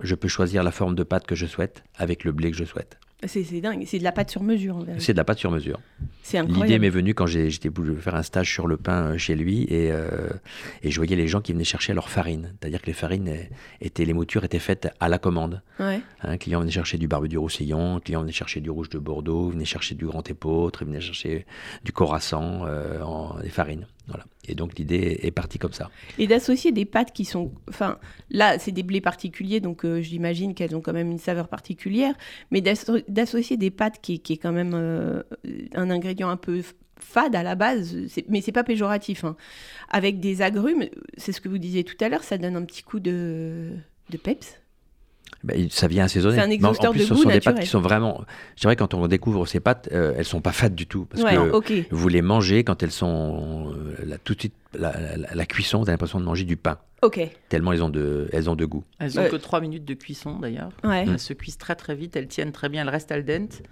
Je 0.02 0.14
peux 0.14 0.28
choisir 0.28 0.62
la 0.62 0.72
forme 0.72 0.94
de 0.94 1.04
pâte 1.04 1.26
que 1.26 1.36
je 1.36 1.46
souhaite 1.46 1.84
avec 1.96 2.26
le 2.26 2.34
blé 2.34 2.52
que 2.52 2.58
je 2.58 2.66
souhaite. 2.66 3.00
C'est 3.26 3.44
dingue. 3.62 3.84
C'est 3.86 4.00
de 4.00 4.04
la 4.04 4.12
pâte 4.12 4.32
sur 4.32 4.44
mesure. 4.44 4.86
C'est 4.98 5.14
de 5.14 5.18
la 5.18 5.24
pâte 5.24 5.38
sur 5.38 5.52
mesure. 5.52 5.80
C'est 6.24 6.42
L'idée 6.44 6.80
m'est 6.80 6.90
venue 6.90 7.14
quand 7.14 7.26
j'étais 7.26 7.70
voulu 7.70 7.96
faire 7.96 8.16
un 8.16 8.24
stage 8.24 8.52
sur 8.52 8.68
le 8.68 8.78
pain 8.78 9.12
euh, 9.12 9.18
chez 9.18 9.36
lui 9.36 9.64
et, 9.64 9.92
euh, 9.92 10.30
et 10.82 10.92
je 10.92 10.96
voyais 10.98 11.16
les 11.16 11.28
gens 11.28 11.42
qui 11.42 11.54
venaient 11.54 11.64
chercher 11.64 11.94
leur 11.94 12.10
farine. 12.10 12.54
C'est-à-dire 12.60 12.82
que 12.82 12.88
les 12.88 12.94
farines 12.94 13.32
étaient, 13.80 14.06
les 14.06 14.14
moutures 14.14 14.44
étaient 14.44 14.60
faites 14.60 14.90
à 15.00 15.10
la 15.10 15.18
commande. 15.18 15.62
Ouais. 15.80 16.02
Un 16.22 16.38
client 16.38 16.62
venait 16.62 16.72
chercher 16.72 16.98
du 16.98 17.08
barbu 17.08 17.28
du 17.28 17.38
Roussillon, 17.38 17.98
un 17.98 18.00
client 18.00 18.22
venait 18.22 18.32
chercher 18.32 18.60
du 18.60 18.70
rouge 18.70 18.90
de 18.90 19.00
Bordeaux, 19.00 19.50
venait 19.50 19.66
chercher 19.66 19.96
du 19.96 20.06
grand 20.06 20.28
épeautre, 20.30 20.86
venait 20.86 21.02
chercher 21.02 21.46
du 21.84 21.92
Corassan, 21.92 22.66
euh, 22.66 23.02
en, 23.02 23.40
des 23.40 23.50
farines. 23.50 23.86
Et 24.48 24.56
donc 24.56 24.78
l'idée 24.78 25.20
est 25.22 25.32
partie 25.32 25.60
comme 25.60 25.72
ça. 25.72 25.90
Et 26.18 26.28
d'associer 26.28 26.72
des 26.72 26.86
pâtes 26.86 27.14
qui 27.14 27.24
sont. 27.26 27.54
Enfin, 27.70 28.00
là, 28.30 28.58
c'est 28.60 28.72
des 28.72 28.84
blés 28.84 29.00
particuliers, 29.00 29.60
donc 29.60 29.86
euh, 29.86 30.02
j'imagine 30.02 30.54
qu'elles 30.56 30.76
ont 30.76 30.82
quand 30.82 30.94
même 30.94 31.12
une 31.12 31.20
saveur 31.20 31.48
particulière. 31.48 32.16
Mais 32.50 32.60
d'asso- 32.62 33.04
d'associer 33.08 33.56
des 33.58 33.70
pâtes 33.70 34.00
qui, 34.02 34.20
qui 34.20 34.34
est 34.34 34.38
quand 34.38 34.52
même 34.52 34.74
euh, 34.74 35.24
un 35.76 35.90
ingrédient 35.90 36.30
un 36.30 36.38
peu 36.38 36.62
fade 37.00 37.36
à 37.36 37.44
la 37.44 37.56
base, 37.56 37.96
mais 38.30 38.42
c'est 38.42 38.52
pas 38.52 38.64
péjoratif. 38.64 39.24
hein. 39.24 39.36
Avec 39.90 40.20
des 40.20 40.42
agrumes, 40.42 40.86
c'est 41.18 41.32
ce 41.32 41.42
que 41.42 41.50
vous 41.50 41.58
disiez 41.58 41.84
tout 41.84 41.98
à 42.00 42.10
l'heure, 42.10 42.24
ça 42.24 42.38
donne 42.38 42.56
un 42.56 42.66
petit 42.66 42.84
coup 42.84 43.00
de, 43.00 43.70
de 44.10 44.18
peps. 44.18 44.61
Ben, 45.44 45.58
il- 45.60 45.72
ça 45.72 45.88
vient 45.88 46.04
assaisonner. 46.06 46.36
C'est 46.36 46.42
un 46.44 46.50
exhausteur 46.50 46.92
en 46.92 46.94
plus, 46.94 47.00
de 47.02 47.06
ce 47.06 47.14
goût 47.16 47.24
sont 47.24 47.30
des 47.30 47.40
pâtes 47.40 47.60
qui 47.60 47.66
sont 47.68 47.82
vraiment. 47.82 48.22
Je 48.56 48.62
dirais 48.62 48.76
quand 48.76 48.94
on 48.94 49.08
découvre 49.08 49.46
ces 49.48 49.60
pâtes, 49.60 49.90
euh, 49.92 50.14
elles 50.18 50.26
sont 50.26 50.42
pas 50.42 50.52
fades 50.52 50.76
du 50.76 50.86
tout. 50.86 51.06
Parce 51.06 51.24
ouais, 51.24 51.34
que 51.34 51.52
ok. 51.52 51.74
vous 51.90 52.08
les 52.10 52.22
mangez 52.22 52.64
quand 52.64 52.84
elles 52.84 52.92
sont 52.92 53.74
euh, 53.76 53.96
là, 54.06 54.18
tout 54.24 54.36
de 54.36 54.40
suite 54.42 54.54
la, 54.78 54.94
la- 55.18 55.34
la 55.34 55.46
cuisson, 55.46 55.80
vous 55.80 55.84
avez 55.86 55.94
l'impression 55.94 56.20
de 56.20 56.26
manger 56.26 56.44
du 56.44 56.58
pain. 56.58 56.78
Ok. 57.02 57.20
Tellement 57.50 57.74
elles 57.74 57.82
ont 57.84 57.90
de, 57.90 58.30
elles 58.32 58.48
ont 58.52 58.56
de 58.56 58.66
goût. 58.66 58.84
Elles 59.00 59.20
ont 59.20 59.24
Ouais. 59.24 59.30
que 59.30 59.36
3 59.36 59.60
minutes 59.62 59.86
de 59.86 59.96
cuisson 59.96 60.38
d'ailleurs. 60.38 60.70
Ouais. 60.84 61.06
Elles 61.08 61.18
se 61.20 61.34
cuisent 61.34 61.58
très 61.58 61.74
très 61.76 61.96
vite, 61.96 62.16
elles 62.16 62.28
tiennent 62.28 62.52
très 62.52 62.70
bien, 62.70 62.84
elles 62.84 62.90
restent 62.90 63.12
al 63.12 63.26
dente. 63.26 63.64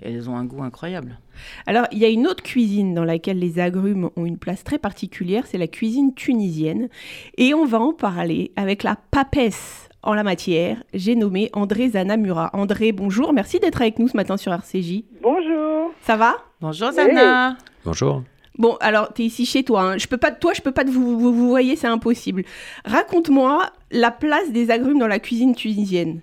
Et 0.00 0.10
elles 0.14 0.28
ont 0.30 0.36
un 0.36 0.44
goût 0.46 0.62
incroyable. 0.62 1.18
Alors, 1.66 1.86
il 1.92 1.98
y 1.98 2.04
a 2.04 2.08
une 2.08 2.26
autre 2.26 2.42
cuisine 2.42 2.92
dans 2.94 3.04
laquelle 3.04 3.38
les 3.38 3.58
agrumes 3.60 4.08
ont 4.16 4.24
une 4.26 4.38
place 4.38 4.64
très 4.64 4.78
particulière, 4.78 5.44
c'est 5.46 5.58
la 5.58 5.68
cuisine 5.68 6.14
tunisienne. 6.14 6.88
Et 7.36 7.52
on 7.54 7.66
va 7.66 7.78
en 7.78 7.92
parler 7.92 8.50
avec 8.56 8.82
la 8.82 8.96
papesse 9.10 9.88
en 10.02 10.14
la 10.14 10.22
matière. 10.22 10.82
J'ai 10.94 11.14
nommé 11.14 11.50
André 11.52 11.88
Zanamura. 11.90 12.50
André, 12.52 12.92
bonjour, 12.92 13.32
merci 13.32 13.58
d'être 13.60 13.80
avec 13.80 13.98
nous 13.98 14.08
ce 14.08 14.16
matin 14.16 14.36
sur 14.36 14.52
RCJ. 14.52 15.04
Bonjour. 15.20 15.90
Ça 16.00 16.16
va? 16.16 16.34
Bonjour 16.60 16.90
Zana 16.92 17.56
Bonjour. 17.84 18.22
Bon, 18.58 18.76
alors, 18.80 19.12
tu 19.14 19.22
es 19.22 19.24
ici 19.26 19.46
chez 19.46 19.62
toi. 19.62 19.82
hein. 19.82 19.98
Je 19.98 20.06
peux 20.06 20.18
pas, 20.18 20.30
toi, 20.30 20.52
je 20.52 20.60
peux 20.60 20.72
pas 20.72 20.84
te 20.84 20.90
vous, 20.90 21.18
vous, 21.18 21.32
vous 21.32 21.48
voyez, 21.48 21.74
c'est 21.76 21.86
impossible. 21.86 22.42
Raconte-moi 22.84 23.62
la 23.90 24.10
place 24.10 24.50
des 24.52 24.70
agrumes 24.70 24.98
dans 24.98 25.06
la 25.06 25.18
cuisine 25.18 25.54
tunisienne. 25.54 26.20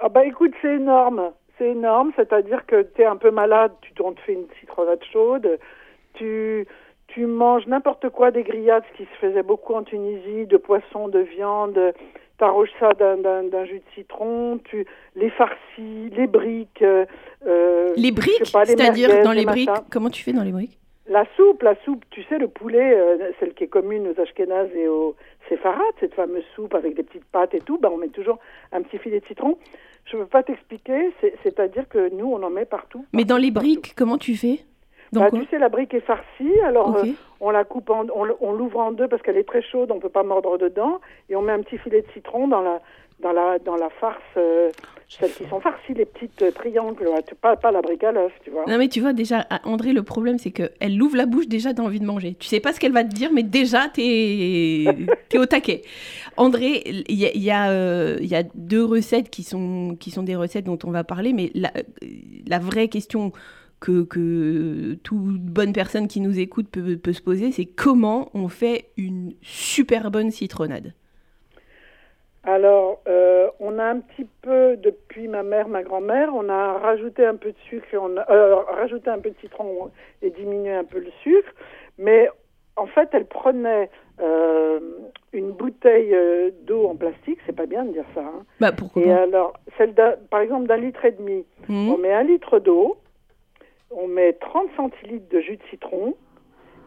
Ah 0.00 0.08
bah 0.08 0.24
écoute, 0.26 0.52
c'est 0.60 0.76
énorme. 0.76 1.30
C'est 1.56 1.70
énorme, 1.70 2.12
c'est-à-dire 2.16 2.64
que 2.66 2.82
tu 2.94 3.02
es 3.02 3.04
un 3.06 3.16
peu 3.16 3.30
malade, 3.30 3.72
tu 3.80 3.92
on 4.04 4.12
te 4.12 4.20
fait 4.20 4.34
une 4.34 4.46
citronnade 4.60 5.00
chaude, 5.12 5.58
tu, 6.14 6.66
tu 7.08 7.26
manges 7.26 7.66
n'importe 7.66 8.08
quoi, 8.10 8.30
des 8.30 8.42
grillades, 8.42 8.82
ce 8.92 8.96
qui 8.98 9.04
se 9.04 9.16
faisait 9.26 9.42
beaucoup 9.42 9.74
en 9.74 9.82
Tunisie, 9.82 10.46
de 10.46 10.56
poisson, 10.56 11.08
de 11.08 11.20
viande, 11.20 11.78
t'arroges 12.38 12.70
ça 12.78 12.92
d'un, 12.94 13.64
jus 13.64 13.78
de 13.80 13.84
citron, 13.94 14.60
tu, 14.64 14.86
les 15.16 15.30
farcis, 15.30 16.10
les 16.16 16.26
briques. 16.26 16.82
euh, 16.82 17.04
euh, 17.46 17.92
Les 17.96 18.12
briques, 18.12 18.44
c'est-à-dire 18.46 19.22
dans 19.24 19.32
les 19.32 19.44
briques, 19.44 19.68
machins. 19.68 19.84
comment 19.90 20.10
tu 20.10 20.22
fais 20.22 20.32
dans 20.32 20.44
les 20.44 20.52
briques 20.52 20.78
La 21.08 21.24
soupe, 21.36 21.62
la 21.62 21.74
soupe, 21.84 22.04
tu 22.10 22.22
sais, 22.24 22.38
le 22.38 22.48
poulet, 22.48 22.94
euh, 22.94 23.30
celle 23.40 23.54
qui 23.54 23.64
est 23.64 23.68
commune 23.68 24.06
aux 24.08 24.20
Ashkénazes 24.20 24.70
et 24.76 24.86
aux 24.86 25.16
séfarades, 25.48 25.80
cette 26.00 26.14
fameuse 26.14 26.44
soupe 26.54 26.74
avec 26.74 26.94
des 26.94 27.02
petites 27.02 27.24
pâtes 27.24 27.54
et 27.54 27.60
tout, 27.60 27.78
ben, 27.78 27.88
on 27.92 27.96
met 27.96 28.08
toujours 28.08 28.38
un 28.72 28.82
petit 28.82 28.98
filet 28.98 29.20
de 29.20 29.26
citron. 29.26 29.56
Je 30.04 30.16
ne 30.16 30.22
peux 30.22 30.28
pas 30.28 30.42
t'expliquer, 30.42 31.10
c'est- 31.20 31.34
c'est-à-dire 31.42 31.88
que 31.88 32.14
nous, 32.14 32.26
on 32.32 32.42
en 32.42 32.50
met 32.50 32.64
partout. 32.66 33.04
Mais 33.12 33.24
dans 33.24 33.36
les 33.38 33.50
partout. 33.50 33.66
briques, 33.66 33.94
comment 33.96 34.16
tu 34.18 34.36
fais 34.36 34.60
Bah, 35.12 35.30
tu 35.30 35.44
sais, 35.46 35.58
la 35.58 35.68
brique 35.68 35.94
est 35.94 36.00
farcie, 36.00 36.60
alors 36.64 36.96
euh, 36.96 37.04
on 37.40 37.50
la 37.50 37.64
coupe, 37.64 37.90
en, 37.90 38.06
on, 38.14 38.52
l'ouvre 38.52 38.78
en 38.78 38.92
deux 38.92 39.08
parce 39.08 39.22
qu'elle 39.22 39.38
est 39.38 39.48
très 39.48 39.62
chaude, 39.62 39.90
on 39.90 39.96
ne 39.96 40.00
peut 40.00 40.08
pas 40.08 40.22
mordre 40.22 40.58
dedans, 40.58 41.00
et 41.30 41.36
on 41.36 41.42
met 41.42 41.52
un 41.52 41.62
petit 41.62 41.78
filet 41.78 42.02
de 42.02 42.06
citron 42.12 42.48
dans 42.48 42.60
la, 42.60 42.80
dans 43.20 43.32
la, 43.32 43.58
dans 43.58 43.76
la 43.76 43.88
farce, 43.90 44.20
euh, 44.36 44.70
celles 45.08 45.32
qui 45.32 45.46
sont 45.48 45.60
farcies, 45.60 45.94
les 45.94 46.04
petites 46.04 46.42
euh, 46.42 46.50
triangles, 46.50 47.08
tu- 47.26 47.34
pas, 47.34 47.56
pas 47.56 47.72
la 47.72 47.80
brique 47.80 48.04
à 48.04 48.12
l'œuf, 48.12 48.32
tu 48.44 48.50
vois. 48.50 48.64
Non 48.66 48.76
mais 48.76 48.88
tu 48.88 49.00
vois 49.00 49.14
déjà 49.14 49.46
ah, 49.48 49.60
André 49.64 49.92
le 49.94 50.02
problème 50.02 50.38
c'est 50.38 50.50
que 50.50 50.70
elle 50.80 51.00
ouvre 51.02 51.16
la 51.16 51.24
bouche 51.24 51.48
déjà 51.48 51.72
t'as 51.72 51.82
envie 51.82 51.98
de 52.00 52.04
manger. 52.04 52.34
Tu 52.38 52.46
sais 52.46 52.60
pas 52.60 52.72
ce 52.74 52.78
qu'elle 52.78 52.92
va 52.92 53.04
te 53.04 53.14
dire 53.14 53.30
mais 53.32 53.42
déjà 53.42 53.88
t'es 53.88 54.84
es 55.32 55.38
au 55.38 55.46
taquet. 55.46 55.82
André 56.36 56.82
il 56.86 57.18
y 57.18 57.24
a, 57.26 57.34
y, 57.34 57.50
a, 57.50 57.70
euh, 57.70 58.18
il 58.20 58.26
y 58.26 58.36
a 58.36 58.42
deux 58.54 58.84
recettes 58.84 59.30
qui 59.30 59.42
sont 59.42 59.96
qui 59.98 60.10
sont 60.10 60.22
des 60.22 60.36
recettes 60.36 60.66
dont 60.66 60.78
on 60.84 60.90
va 60.90 61.04
parler 61.04 61.32
mais 61.32 61.50
la, 61.54 61.72
la 62.46 62.58
vraie 62.58 62.88
question 62.88 63.32
que, 63.80 64.02
que 64.04 64.94
toute 65.04 65.40
bonne 65.40 65.72
personne 65.72 66.08
qui 66.08 66.20
nous 66.20 66.38
écoute 66.38 66.68
peut, 66.70 66.96
peut 66.96 67.12
se 67.12 67.22
poser 67.22 67.52
c'est 67.52 67.64
comment 67.66 68.28
on 68.34 68.48
fait 68.48 68.86
une 68.96 69.34
super 69.42 70.10
bonne 70.10 70.30
citronnade. 70.30 70.92
Alors, 72.44 73.00
euh, 73.08 73.48
on 73.60 73.78
a 73.78 73.84
un 73.84 74.00
petit 74.00 74.26
peu, 74.42 74.76
depuis 74.76 75.28
ma 75.28 75.42
mère, 75.42 75.68
ma 75.68 75.82
grand-mère, 75.82 76.30
on 76.34 76.48
a 76.48 76.78
rajouté 76.78 77.26
un 77.26 77.34
peu 77.36 77.50
de 77.50 77.56
sucre, 77.68 77.86
et 77.92 77.98
on 77.98 78.16
a 78.16 78.30
euh, 78.30 78.54
rajouté 78.54 79.10
un 79.10 79.18
peu 79.18 79.30
de 79.30 79.34
citron 79.40 79.90
et 80.22 80.30
diminué 80.30 80.72
un 80.72 80.84
peu 80.84 80.98
le 80.98 81.10
sucre. 81.22 81.50
Mais 81.98 82.28
en 82.76 82.86
fait, 82.86 83.08
elle 83.12 83.26
prenait 83.26 83.90
euh, 84.20 84.78
une 85.32 85.50
bouteille 85.50 86.14
d'eau 86.62 86.86
en 86.86 86.94
plastique, 86.96 87.38
c'est 87.44 87.54
pas 87.54 87.66
bien 87.66 87.84
de 87.84 87.92
dire 87.92 88.04
ça. 88.14 88.20
hein. 88.22 88.44
Bah 88.60 88.72
pourquoi 88.72 89.02
Et 89.02 89.10
alors, 89.12 89.52
celle 89.76 89.94
par 90.30 90.40
exemple 90.40 90.68
d'un 90.68 90.76
litre 90.78 91.04
et 91.04 91.12
demi, 91.12 91.44
Mhm. 91.68 91.90
on 91.90 91.98
met 91.98 92.12
un 92.12 92.22
litre 92.22 92.60
d'eau, 92.60 92.96
on 93.90 94.06
met 94.08 94.34
30 94.34 94.68
centilitres 94.76 95.28
de 95.30 95.40
jus 95.40 95.56
de 95.56 95.62
citron 95.70 96.14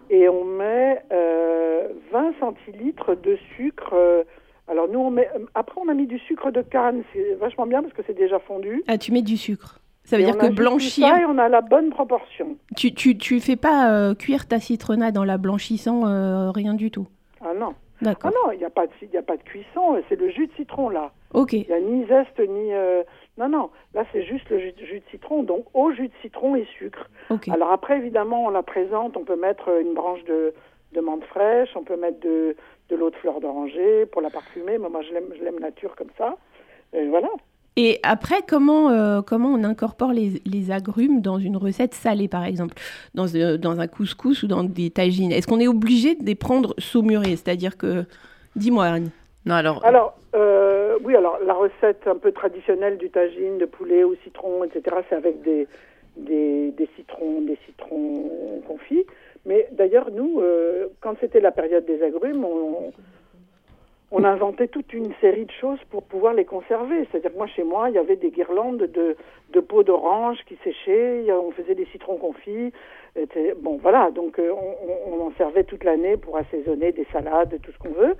et 0.09 0.27
on 0.29 0.43
met 0.43 1.01
euh, 1.11 1.87
20 2.11 2.33
centilitres 2.39 3.15
de 3.15 3.37
sucre. 3.55 3.93
euh, 3.93 4.23
alors 4.67 4.87
nous, 4.87 4.99
on 4.99 5.09
met, 5.11 5.29
après 5.55 5.79
on 5.83 5.89
a 5.89 5.93
mis 5.93 6.07
du 6.07 6.19
sucre 6.19 6.51
de 6.51 6.61
canne, 6.61 7.03
c'est 7.13 7.33
vachement 7.35 7.65
bien 7.65 7.81
parce 7.81 7.93
que 7.93 8.01
c'est 8.07 8.17
déjà 8.17 8.39
fondu. 8.39 8.83
Ah 8.87 8.97
tu 8.97 9.11
mets 9.11 9.21
du 9.21 9.37
sucre. 9.37 9.79
Ça 10.03 10.17
veut 10.17 10.23
Et 10.23 10.25
dire 10.25 10.37
que 10.37 10.47
blanchir 10.47 11.07
ça 11.07 11.21
et 11.21 11.25
on 11.25 11.37
a 11.37 11.47
la 11.47 11.61
bonne 11.61 11.91
proportion. 11.91 12.57
Tu, 12.75 12.93
tu, 12.93 13.17
tu 13.17 13.39
fais 13.39 13.55
pas 13.55 13.91
euh, 13.93 14.15
cuire 14.15 14.47
ta 14.47 14.59
citronnade 14.59 15.17
en 15.17 15.23
la 15.23 15.37
blanchissant, 15.37 16.07
euh, 16.07 16.49
rien 16.51 16.73
du 16.73 16.89
tout. 16.89 17.07
Ah 17.41 17.53
non, 17.53 17.73
ah 17.73 18.03
D'accord. 18.03 18.31
non, 18.31 18.51
il 18.51 18.57
n'y 18.57 18.65
a, 18.65 18.69
pas 18.71 18.87
de- 18.87 18.91
il 19.01 19.09
y 19.11 19.17
a 19.17 19.21
pas 19.21 19.37
de 19.37 19.43
cuisson, 19.43 20.01
c'est 20.09 20.15
le 20.19 20.29
jus 20.31 20.47
de 20.47 20.53
citron 20.53 20.89
là. 20.89 21.11
ok. 21.33 21.53
Il 21.53 21.65
n'y 21.67 21.73
a 21.73 21.79
ni 21.79 22.05
zeste 22.07 22.39
ni... 22.39 22.73
euh, 22.73 23.03
Non, 23.41 23.49
non, 23.49 23.69
là 23.95 24.05
c'est 24.11 24.23
juste 24.23 24.47
le 24.51 24.59
jus, 24.59 24.73
jus 24.77 24.99
de 24.99 25.09
citron, 25.09 25.41
donc 25.41 25.65
au 25.73 25.91
jus 25.91 26.09
de 26.09 26.13
citron 26.21 26.55
et 26.55 26.67
sucre. 26.77 27.09
Ok. 27.31 27.47
Alors 27.49 27.71
après, 27.71 27.97
évidemment, 27.97 28.45
on 28.45 28.49
la 28.51 28.61
présente, 28.61 29.17
on 29.17 29.23
peut 29.23 29.35
mettre 29.35 29.67
une 29.81 29.95
branche 29.95 30.23
de, 30.25 30.53
de 30.93 31.01
menthe 31.01 31.23
fraîche, 31.23 31.69
on 31.75 31.83
peut 31.83 31.97
mettre 31.97 32.19
de, 32.19 32.55
de 32.89 32.95
l'eau 32.95 33.09
de 33.09 33.15
fleur 33.15 33.41
d'oranger 33.41 34.05
pour 34.11 34.21
la 34.21 34.29
parfumer, 34.29 34.77
mais 34.77 34.89
moi 34.89 35.01
je 35.01 35.11
l'aime, 35.11 35.33
je 35.35 35.43
l'aime 35.43 35.59
nature 35.59 35.95
comme 35.95 36.11
ça. 36.19 36.37
Et 36.93 37.07
voilà. 37.07 37.29
Et 37.77 37.99
après, 38.03 38.41
comment, 38.47 38.89
euh, 38.89 39.21
comment 39.23 39.49
on 39.49 39.63
incorpore 39.63 40.11
les, 40.11 40.41
les 40.45 40.71
agrumes 40.71 41.21
dans 41.21 41.39
une 41.39 41.57
recette 41.57 41.95
salée, 41.95 42.27
par 42.27 42.43
exemple? 42.43 42.75
Dans, 43.15 43.33
euh, 43.33 43.57
dans 43.57 43.79
un 43.79 43.87
couscous 43.87 44.43
ou 44.43 44.47
dans 44.47 44.63
des 44.63 44.91
tagines? 44.91 45.31
Est-ce 45.31 45.47
qu'on 45.47 45.59
est 45.61 45.69
obligé 45.69 46.15
de 46.15 46.25
les 46.25 46.35
prendre 46.35 46.75
saumurés 46.77 47.37
C'est-à-dire 47.37 47.77
que... 47.77 48.05
Dis-moi, 48.57 48.85
Anne. 48.85 49.09
Non, 49.45 49.55
alors, 49.55 49.83
Alors, 49.83 50.19
euh, 50.35 50.97
oui, 51.03 51.15
alors 51.15 51.39
la 51.43 51.53
recette 51.53 52.05
un 52.05 52.15
peu 52.15 52.31
traditionnelle 52.31 52.97
du 52.97 53.09
tagine 53.09 53.57
de 53.57 53.65
poulet 53.65 54.03
au 54.03 54.15
citron, 54.23 54.63
etc., 54.63 54.97
c'est 55.09 55.15
avec 55.15 55.41
des, 55.41 55.67
des, 56.15 56.71
des 56.71 56.89
citrons, 56.95 57.41
des 57.41 57.57
citrons 57.65 58.61
confits. 58.67 59.05
Mais 59.45 59.67
d'ailleurs, 59.71 60.11
nous, 60.11 60.39
euh, 60.41 60.87
quand 60.99 61.15
c'était 61.19 61.39
la 61.39 61.51
période 61.51 61.85
des 61.85 62.03
agrumes, 62.03 62.45
on, 62.45 62.93
on 64.11 64.23
inventait 64.23 64.67
toute 64.67 64.93
une 64.93 65.13
série 65.21 65.45
de 65.45 65.51
choses 65.51 65.79
pour 65.89 66.03
pouvoir 66.03 66.33
les 66.33 66.45
conserver. 66.45 67.07
C'est-à-dire 67.11 67.31
moi, 67.37 67.47
chez 67.47 67.63
moi, 67.63 67.89
il 67.89 67.95
y 67.95 67.97
avait 67.97 68.17
des 68.17 68.29
guirlandes 68.29 68.83
de, 68.83 69.15
de 69.53 69.59
peaux 69.61 69.83
d'orange 69.83 70.39
qui 70.47 70.57
séchaient, 70.63 71.31
on 71.31 71.51
faisait 71.51 71.75
des 71.75 71.85
citrons 71.85 72.17
confits. 72.17 72.71
Bon, 73.61 73.77
voilà, 73.81 74.11
donc 74.11 74.39
euh, 74.39 74.51
on, 74.51 75.11
on- 75.13 75.21
en 75.27 75.31
servait 75.37 75.63
toute 75.63 75.83
l'année 75.83 76.17
pour 76.17 76.37
assaisonner 76.37 76.91
des 76.91 77.05
salades, 77.11 77.57
tout 77.61 77.71
ce 77.71 77.77
qu'on 77.77 77.93
veut, 77.93 78.15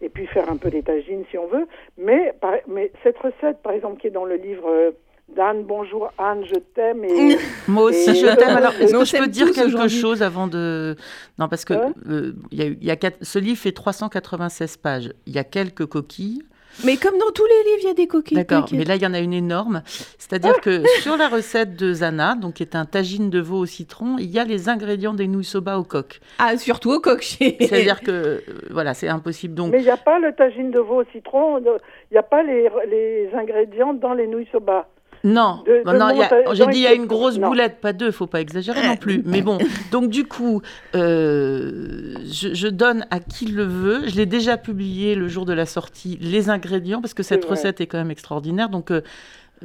et 0.00 0.08
puis 0.08 0.26
faire 0.26 0.48
un 0.50 0.56
peu 0.56 0.70
des 0.70 0.82
tagines 0.82 1.24
si 1.30 1.38
on 1.38 1.46
veut. 1.46 1.66
Mais, 1.98 2.32
mais 2.66 2.90
cette 3.02 3.18
recette, 3.18 3.58
par 3.62 3.72
exemple, 3.72 4.00
qui 4.00 4.06
est 4.08 4.10
dans 4.10 4.24
le 4.24 4.36
livre 4.36 4.94
d'Anne, 5.34 5.64
bonjour 5.64 6.10
Anne, 6.18 6.44
je 6.44 6.54
t'aime, 6.74 7.04
et 7.04 7.36
Moi 7.68 7.84
aussi, 7.84 8.10
Et- 8.10 8.14
je 8.14 8.26
t'aime. 8.36 8.56
Alors, 8.56 8.72
est-ce 8.80 8.92
que 8.92 9.04
je 9.04 9.16
peux 9.18 9.26
dire 9.28 9.50
quelque 9.52 9.88
chose 9.88 10.22
avant 10.22 10.46
de... 10.46 10.96
Non, 11.38 11.48
parce 11.48 11.64
que 11.64 11.74
Ouais. 11.74 11.92
euh, 12.08 12.32
il 12.52 12.58
y 12.58 12.62
a 12.62 12.66
y 12.80 12.90
a 12.90 12.96
quatre- 12.96 13.18
ce 13.22 13.38
livre 13.38 13.58
fait 13.58 13.72
396 13.72 14.76
pages. 14.76 15.12
Il 15.26 15.34
y 15.34 15.38
a 15.38 15.44
quelques 15.44 15.84
coquilles. 15.86 16.42
Mais 16.84 16.96
comme 16.96 17.18
dans 17.18 17.30
tous 17.34 17.44
les 17.44 17.70
livres, 17.70 17.80
il 17.82 17.86
y 17.86 17.90
a 17.90 17.94
des 17.94 18.06
coquilles. 18.06 18.36
D'accord, 18.36 18.64
t'inquiète. 18.66 18.78
mais 18.78 18.84
là, 18.84 18.96
il 18.96 19.02
y 19.02 19.06
en 19.06 19.14
a 19.14 19.18
une 19.18 19.32
énorme. 19.32 19.82
C'est-à-dire 20.18 20.60
que 20.60 20.82
sur 21.00 21.16
la 21.16 21.28
recette 21.28 21.74
de 21.74 21.92
Zana, 21.92 22.34
donc 22.34 22.54
qui 22.54 22.62
est 22.62 22.76
un 22.76 22.84
tagine 22.84 23.28
de 23.30 23.40
veau 23.40 23.58
au 23.60 23.66
citron, 23.66 24.16
il 24.18 24.30
y 24.30 24.38
a 24.38 24.44
les 24.44 24.68
ingrédients 24.68 25.14
des 25.14 25.26
nouilles 25.26 25.44
soba 25.44 25.78
au 25.78 25.84
coq. 25.84 26.20
Ah, 26.38 26.56
surtout 26.58 26.92
au 26.92 27.00
coq. 27.00 27.22
C'est-à-dire 27.22 28.00
que, 28.02 28.10
euh, 28.10 28.40
voilà, 28.70 28.92
c'est 28.94 29.08
impossible. 29.08 29.54
Donc, 29.54 29.72
Mais 29.72 29.80
il 29.80 29.84
n'y 29.84 29.90
a 29.90 29.96
pas 29.96 30.18
le 30.18 30.32
tagine 30.34 30.70
de 30.70 30.78
veau 30.78 31.00
au 31.02 31.04
citron, 31.12 31.58
il 31.58 31.64
n'y 32.12 32.18
a 32.18 32.22
pas 32.22 32.42
les, 32.42 32.68
les 32.90 33.30
ingrédients 33.34 33.94
dans 33.94 34.12
les 34.14 34.26
nouilles 34.26 34.48
soba. 34.52 34.86
Non, 35.24 35.64
non, 35.84 35.92
de 35.92 35.98
non, 35.98 36.54
j'ai 36.54 36.66
dit 36.66 36.78
il 36.78 36.82
y 36.82 36.86
a 36.86 36.94
une 36.94 37.06
grosse 37.06 37.38
non. 37.38 37.48
boulette, 37.48 37.80
pas 37.80 37.92
deux, 37.92 38.10
faut 38.10 38.26
pas 38.26 38.40
exagérer 38.40 38.86
non 38.86 38.96
plus. 38.96 39.22
Mais 39.24 39.42
bon, 39.42 39.58
donc 39.90 40.10
du 40.10 40.24
coup, 40.24 40.62
euh, 40.94 42.14
je, 42.30 42.54
je 42.54 42.68
donne 42.68 43.06
à 43.10 43.20
qui 43.20 43.46
le 43.46 43.64
veut. 43.64 44.08
Je 44.08 44.16
l'ai 44.16 44.26
déjà 44.26 44.56
publié 44.56 45.14
le 45.14 45.28
jour 45.28 45.44
de 45.44 45.52
la 45.52 45.66
sortie, 45.66 46.18
les 46.20 46.50
ingrédients, 46.50 47.00
parce 47.00 47.14
que 47.14 47.22
cette 47.22 47.44
recette 47.44 47.80
est 47.80 47.86
quand 47.86 47.98
même 47.98 48.10
extraordinaire. 48.10 48.68
Donc 48.68 48.90
euh, 48.90 49.02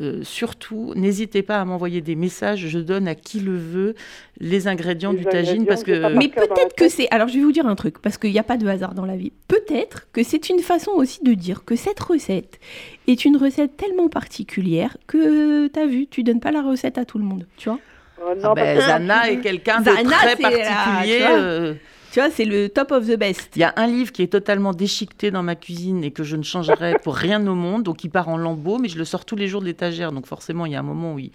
euh, 0.02 0.24
surtout, 0.24 0.94
n'hésitez 0.96 1.44
pas 1.44 1.62
à 1.62 1.66
m'envoyer 1.66 2.02
des 2.02 2.16
messages. 2.16 2.68
Je 2.68 2.80
donne 2.80 3.08
à 3.08 3.16
qui 3.16 3.40
le 3.40 3.56
veut 3.56 3.96
les 4.40 4.68
ingrédients 4.68 5.12
Les 5.12 5.20
du 5.20 5.26
tagine, 5.26 5.66
parce 5.66 5.84
que 5.84 6.14
Mais 6.18 6.28
peut-être 6.28 6.76
que 6.76 6.90
c'est. 6.90 7.08
Alors, 7.12 7.28
je 7.28 7.36
vais 7.36 7.44
vous 7.44 7.52
dire 7.52 7.68
un 7.68 7.76
truc, 7.76 8.00
parce 8.00 8.18
qu'il 8.18 8.32
n'y 8.32 8.40
a 8.40 8.44
pas 8.44 8.58
de 8.58 8.68
hasard 8.68 8.94
dans 8.96 9.06
la 9.06 9.16
vie. 9.16 9.32
Peut-être 9.48 10.08
que 10.12 10.24
c'est 10.24 10.50
une 10.50 10.60
façon 10.60 10.92
aussi 10.92 11.24
de 11.24 11.34
dire 11.34 11.64
que 11.66 11.76
cette 11.76 12.00
recette 12.00 12.60
est 13.08 13.26
une 13.26 13.38
recette 13.38 13.78
tellement 13.78 14.10
particulière 14.10 14.98
que 15.08 15.68
tu 15.68 15.80
as 15.80 15.86
vu, 15.86 16.08
tu 16.08 16.24
donnes 16.24 16.40
pas 16.40 16.52
la 16.52 16.62
recette 16.64 16.98
à 16.98 17.06
tout 17.06 17.18
le 17.20 17.24
monde. 17.26 17.46
Tu 17.58 17.70
vois? 17.70 17.80
Oh, 18.24 18.34
non, 18.36 18.50
Ah 18.52 18.54
ben, 18.56 18.80
Zana 18.80 19.32
est 19.32 19.40
quelqu'un 19.40 19.82
de 19.82 19.86
très 19.90 20.04
la- 20.04 20.36
particulier. 20.36 21.76
Tu 22.12 22.20
vois. 22.20 22.30
c'est 22.30 22.46
le 22.46 22.70
top 22.70 22.92
of 22.92 23.08
the 23.08 23.18
best. 23.18 23.50
Il 23.56 23.60
y 23.60 23.64
a 23.64 23.74
un 23.78 23.88
livre 23.88 24.12
qui 24.12 24.22
est 24.22 24.28
totalement 24.32 24.74
déchiqueté 24.74 25.32
dans 25.32 25.44
ma 25.44 25.56
cuisine 25.56 26.04
et 26.04 26.12
que 26.12 26.24
je 26.24 26.36
ne 26.36 26.44
changerai 26.44 26.96
pour 27.04 27.16
rien 27.16 27.46
au 27.48 27.56
monde, 27.56 27.84
donc 27.84 28.04
il 28.04 28.10
part 28.10 28.30
en 28.30 28.38
lambeaux, 28.38 28.78
mais 28.78 28.88
je 28.90 28.98
le 28.98 29.06
sors 29.06 29.26
tous 29.26 29.36
les 29.36 29.48
jours 29.48 29.62
de 29.62 29.66
l'étagère, 29.66 30.12
donc 30.12 30.26
forcément 30.28 30.66
il 30.66 30.72
y 30.74 30.76
a 30.76 30.80
un 30.80 30.84
moment 30.84 31.14
où 31.14 31.20
il... 31.20 31.32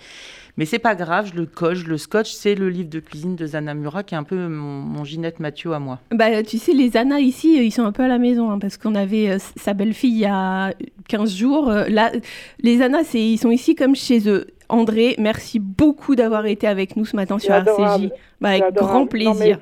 Mais 0.58 0.64
c'est 0.64 0.78
pas 0.78 0.94
grave, 0.94 1.30
je 1.34 1.38
le 1.38 1.44
coche, 1.44 1.78
je 1.78 1.86
le 1.86 1.98
scotch, 1.98 2.32
c'est 2.32 2.54
le 2.54 2.70
livre 2.70 2.88
de 2.88 2.98
cuisine 2.98 3.36
de 3.36 3.46
Zana 3.46 3.74
Murat 3.74 4.04
qui 4.04 4.14
est 4.14 4.18
un 4.18 4.22
peu 4.22 4.48
mon, 4.48 4.80
mon 4.80 5.04
Ginette 5.04 5.38
Mathieu 5.38 5.74
à 5.74 5.78
moi. 5.78 5.98
Bah, 6.12 6.42
tu 6.42 6.56
sais, 6.56 6.72
les 6.72 6.96
Anna 6.96 7.20
ici, 7.20 7.58
ils 7.62 7.70
sont 7.70 7.84
un 7.84 7.92
peu 7.92 8.02
à 8.04 8.08
la 8.08 8.16
maison, 8.16 8.50
hein, 8.50 8.58
parce 8.58 8.78
qu'on 8.78 8.94
avait 8.94 9.30
euh, 9.32 9.38
sa 9.56 9.74
belle-fille 9.74 10.12
il 10.12 10.18
y 10.20 10.24
a 10.24 10.72
15 11.08 11.34
jours. 11.34 11.68
Euh, 11.68 11.84
Là, 11.88 12.10
les 12.62 12.80
Anna, 12.80 13.00
ils 13.12 13.36
sont 13.38 13.50
ici 13.50 13.74
comme 13.74 13.94
chez 13.94 14.28
eux. 14.30 14.46
André, 14.70 15.14
merci 15.18 15.58
beaucoup 15.58 16.16
d'avoir 16.16 16.46
été 16.46 16.66
avec 16.66 16.96
nous 16.96 17.04
ce 17.04 17.16
matin 17.16 17.38
sur 17.38 17.52
RCJ. 17.52 18.08
Bah, 18.40 18.48
avec 18.50 18.74
grand 18.74 19.00
Non, 19.00 19.06
plaisir. 19.06 19.34
mais, 19.38 19.58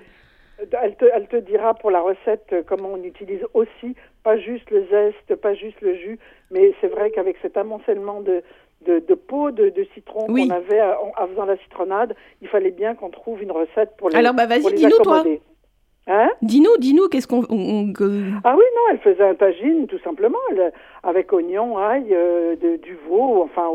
elle, 0.82 0.96
te, 0.96 1.04
elle 1.12 1.26
te 1.28 1.36
dira 1.36 1.74
pour 1.74 1.90
la 1.90 2.00
recette 2.00 2.46
euh, 2.52 2.62
comment 2.66 2.90
on 2.94 3.02
utilise 3.02 3.40
aussi, 3.54 3.94
pas 4.22 4.38
juste 4.38 4.70
le 4.70 4.86
zeste, 4.90 5.34
pas 5.40 5.54
juste 5.54 5.80
le 5.80 5.94
jus, 5.96 6.18
mais 6.50 6.72
c'est 6.80 6.88
vrai 6.88 7.10
qu'avec 7.10 7.36
cet 7.42 7.56
amoncellement 7.56 8.20
de, 8.20 8.42
de, 8.86 8.98
de 9.00 9.14
peau 9.14 9.50
de, 9.50 9.68
de 9.70 9.86
citron 9.94 10.26
Oui. 10.28 10.48
qu'on 10.48 10.54
avait 10.54 10.80
en, 10.82 11.12
en 11.22 11.26
faisant 11.28 11.44
la 11.46 11.56
citronnade, 11.58 12.14
il 12.42 12.48
fallait 12.48 12.70
bien 12.70 12.94
qu'on 12.94 13.10
trouve 13.10 13.42
une 13.42 13.52
recette 13.52 13.90
pour 13.98 14.10
les, 14.10 14.16
Alors, 14.16 14.34
bah, 14.34 14.46
vas-y, 14.46 14.72
dis-nous, 14.74 14.98
toi. 15.02 15.24
Hein 16.06 16.28
Dis-nous, 16.42 16.76
dis-nous, 16.78 17.08
qu'est-ce 17.08 17.26
qu'on. 17.26 17.44
que- 17.94 18.20
Ah 18.44 18.54
oui, 18.58 18.64
non, 18.76 18.82
elle 18.92 18.98
faisait 18.98 19.24
un 19.26 19.34
tagine, 19.34 19.86
tout 19.86 19.98
simplement, 20.00 20.36
elle, 20.50 20.70
avec 21.02 21.32
oignon, 21.32 21.78
ail, 21.78 22.08
euh, 22.12 22.56
de- 22.56 22.76
du 22.76 22.94
veau, 23.08 23.42
enfin... 23.42 23.70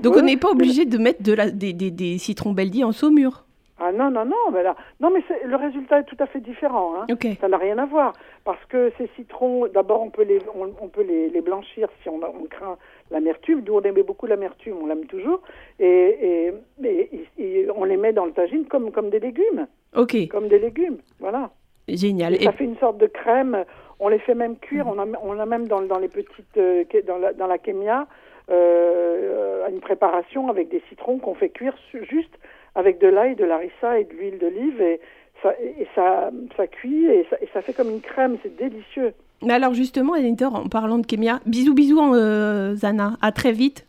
Donc, 0.00 0.14
veut. 0.14 0.20
on 0.22 0.24
n'est 0.24 0.38
pas 0.38 0.48
obligé 0.48 0.86
de 0.86 0.96
mettre 0.96 1.22
de 1.22 1.34
la, 1.34 1.50
des, 1.50 1.74
des, 1.74 1.90
des 1.90 2.16
citrons 2.16 2.52
Beldi 2.52 2.82
en 2.82 2.92
saumure. 2.92 3.44
Ah 3.78 3.92
non, 3.92 4.10
non, 4.10 4.24
non, 4.24 4.50
mais 4.52 4.62
là, 4.62 4.74
non, 5.00 5.10
mais 5.10 5.20
le 5.44 5.54
résultat 5.56 5.98
est 6.00 6.04
tout 6.04 6.16
à 6.18 6.26
fait 6.26 6.40
différent. 6.40 6.94
Hein. 6.96 7.04
Ça 7.40 7.48
n'a 7.48 7.58
rien 7.58 7.76
à 7.76 7.84
voir 7.84 8.14
parce 8.44 8.64
que 8.66 8.90
ces 8.96 9.06
citrons, 9.16 9.66
d'abord 9.66 10.00
on 10.02 10.08
peut 10.08 10.22
les 10.22 10.38
on, 10.54 10.70
on 10.80 10.88
peut 10.88 11.02
les, 11.02 11.28
les 11.28 11.40
blanchir 11.42 11.88
si 12.02 12.08
on, 12.08 12.16
on 12.22 12.44
craint 12.48 12.78
l'amertume. 13.10 13.62
Nous 13.66 13.74
on 13.74 13.82
aimait 13.82 14.02
beaucoup 14.02 14.26
l'amertume, 14.26 14.76
on 14.82 14.86
l'aime 14.86 15.04
toujours, 15.06 15.42
et, 15.78 16.48
et, 16.48 16.52
et- 16.84 17.20
et 17.38 17.68
on 17.76 17.84
les 17.84 17.98
met 17.98 18.14
dans 18.14 18.24
le 18.24 18.32
tagine 18.32 18.64
comme 18.64 18.90
comme 18.92 19.10
des 19.10 19.20
légumes, 19.20 19.66
Ok, 19.94 20.16
comme 20.30 20.48
des 20.48 20.58
légumes, 20.58 20.98
voilà. 21.20 21.50
génial. 21.86 22.40
Ça 22.42 22.52
fait 22.52 22.64
une 22.64 22.78
sorte 22.78 22.96
de 22.98 23.06
crème. 23.06 23.64
On 24.00 24.08
les 24.08 24.18
fait 24.20 24.34
même 24.34 24.56
cuire. 24.56 24.86
On 24.88 24.98
a 24.98 25.06
on 25.22 25.38
a 25.38 25.44
même 25.46 25.68
dans 25.68 25.82
dans 25.82 25.98
les 25.98 26.08
petites 26.08 26.56
euh, 26.56 26.84
dans 27.06 27.18
la 27.18 27.32
dans 27.34 27.46
la 27.46 27.58
kémia 27.58 28.06
euh, 28.50 29.68
une 29.68 29.80
préparation 29.80 30.48
avec 30.48 30.68
des 30.68 30.82
citrons 30.88 31.18
qu'on 31.18 31.34
fait 31.34 31.48
cuire 31.50 31.74
juste 32.10 32.34
avec 32.76 33.00
de 33.00 33.08
l'ail, 33.08 33.34
de 33.34 33.44
l'arissa 33.44 33.98
et 33.98 34.04
de 34.04 34.12
l'huile 34.12 34.38
d'olive 34.38 34.80
et 34.80 35.00
ça, 35.42 35.52
et 35.60 35.86
ça, 35.94 36.30
ça 36.56 36.66
cuit 36.68 37.06
et 37.06 37.26
ça, 37.28 37.36
et 37.42 37.48
ça 37.52 37.60
fait 37.62 37.72
comme 37.72 37.90
une 37.90 38.00
crème, 38.00 38.36
c'est 38.42 38.56
délicieux. 38.56 39.12
Mais 39.42 39.52
alors, 39.54 39.74
justement, 39.74 40.12
Anita, 40.14 40.48
en 40.48 40.68
parlant 40.68 40.98
de 40.98 41.04
Kémia, 41.06 41.40
bisous, 41.44 41.74
bisous, 41.74 42.14
euh, 42.14 42.74
Zana. 42.74 43.16
À 43.20 43.32
très 43.32 43.52
vite. 43.52 43.86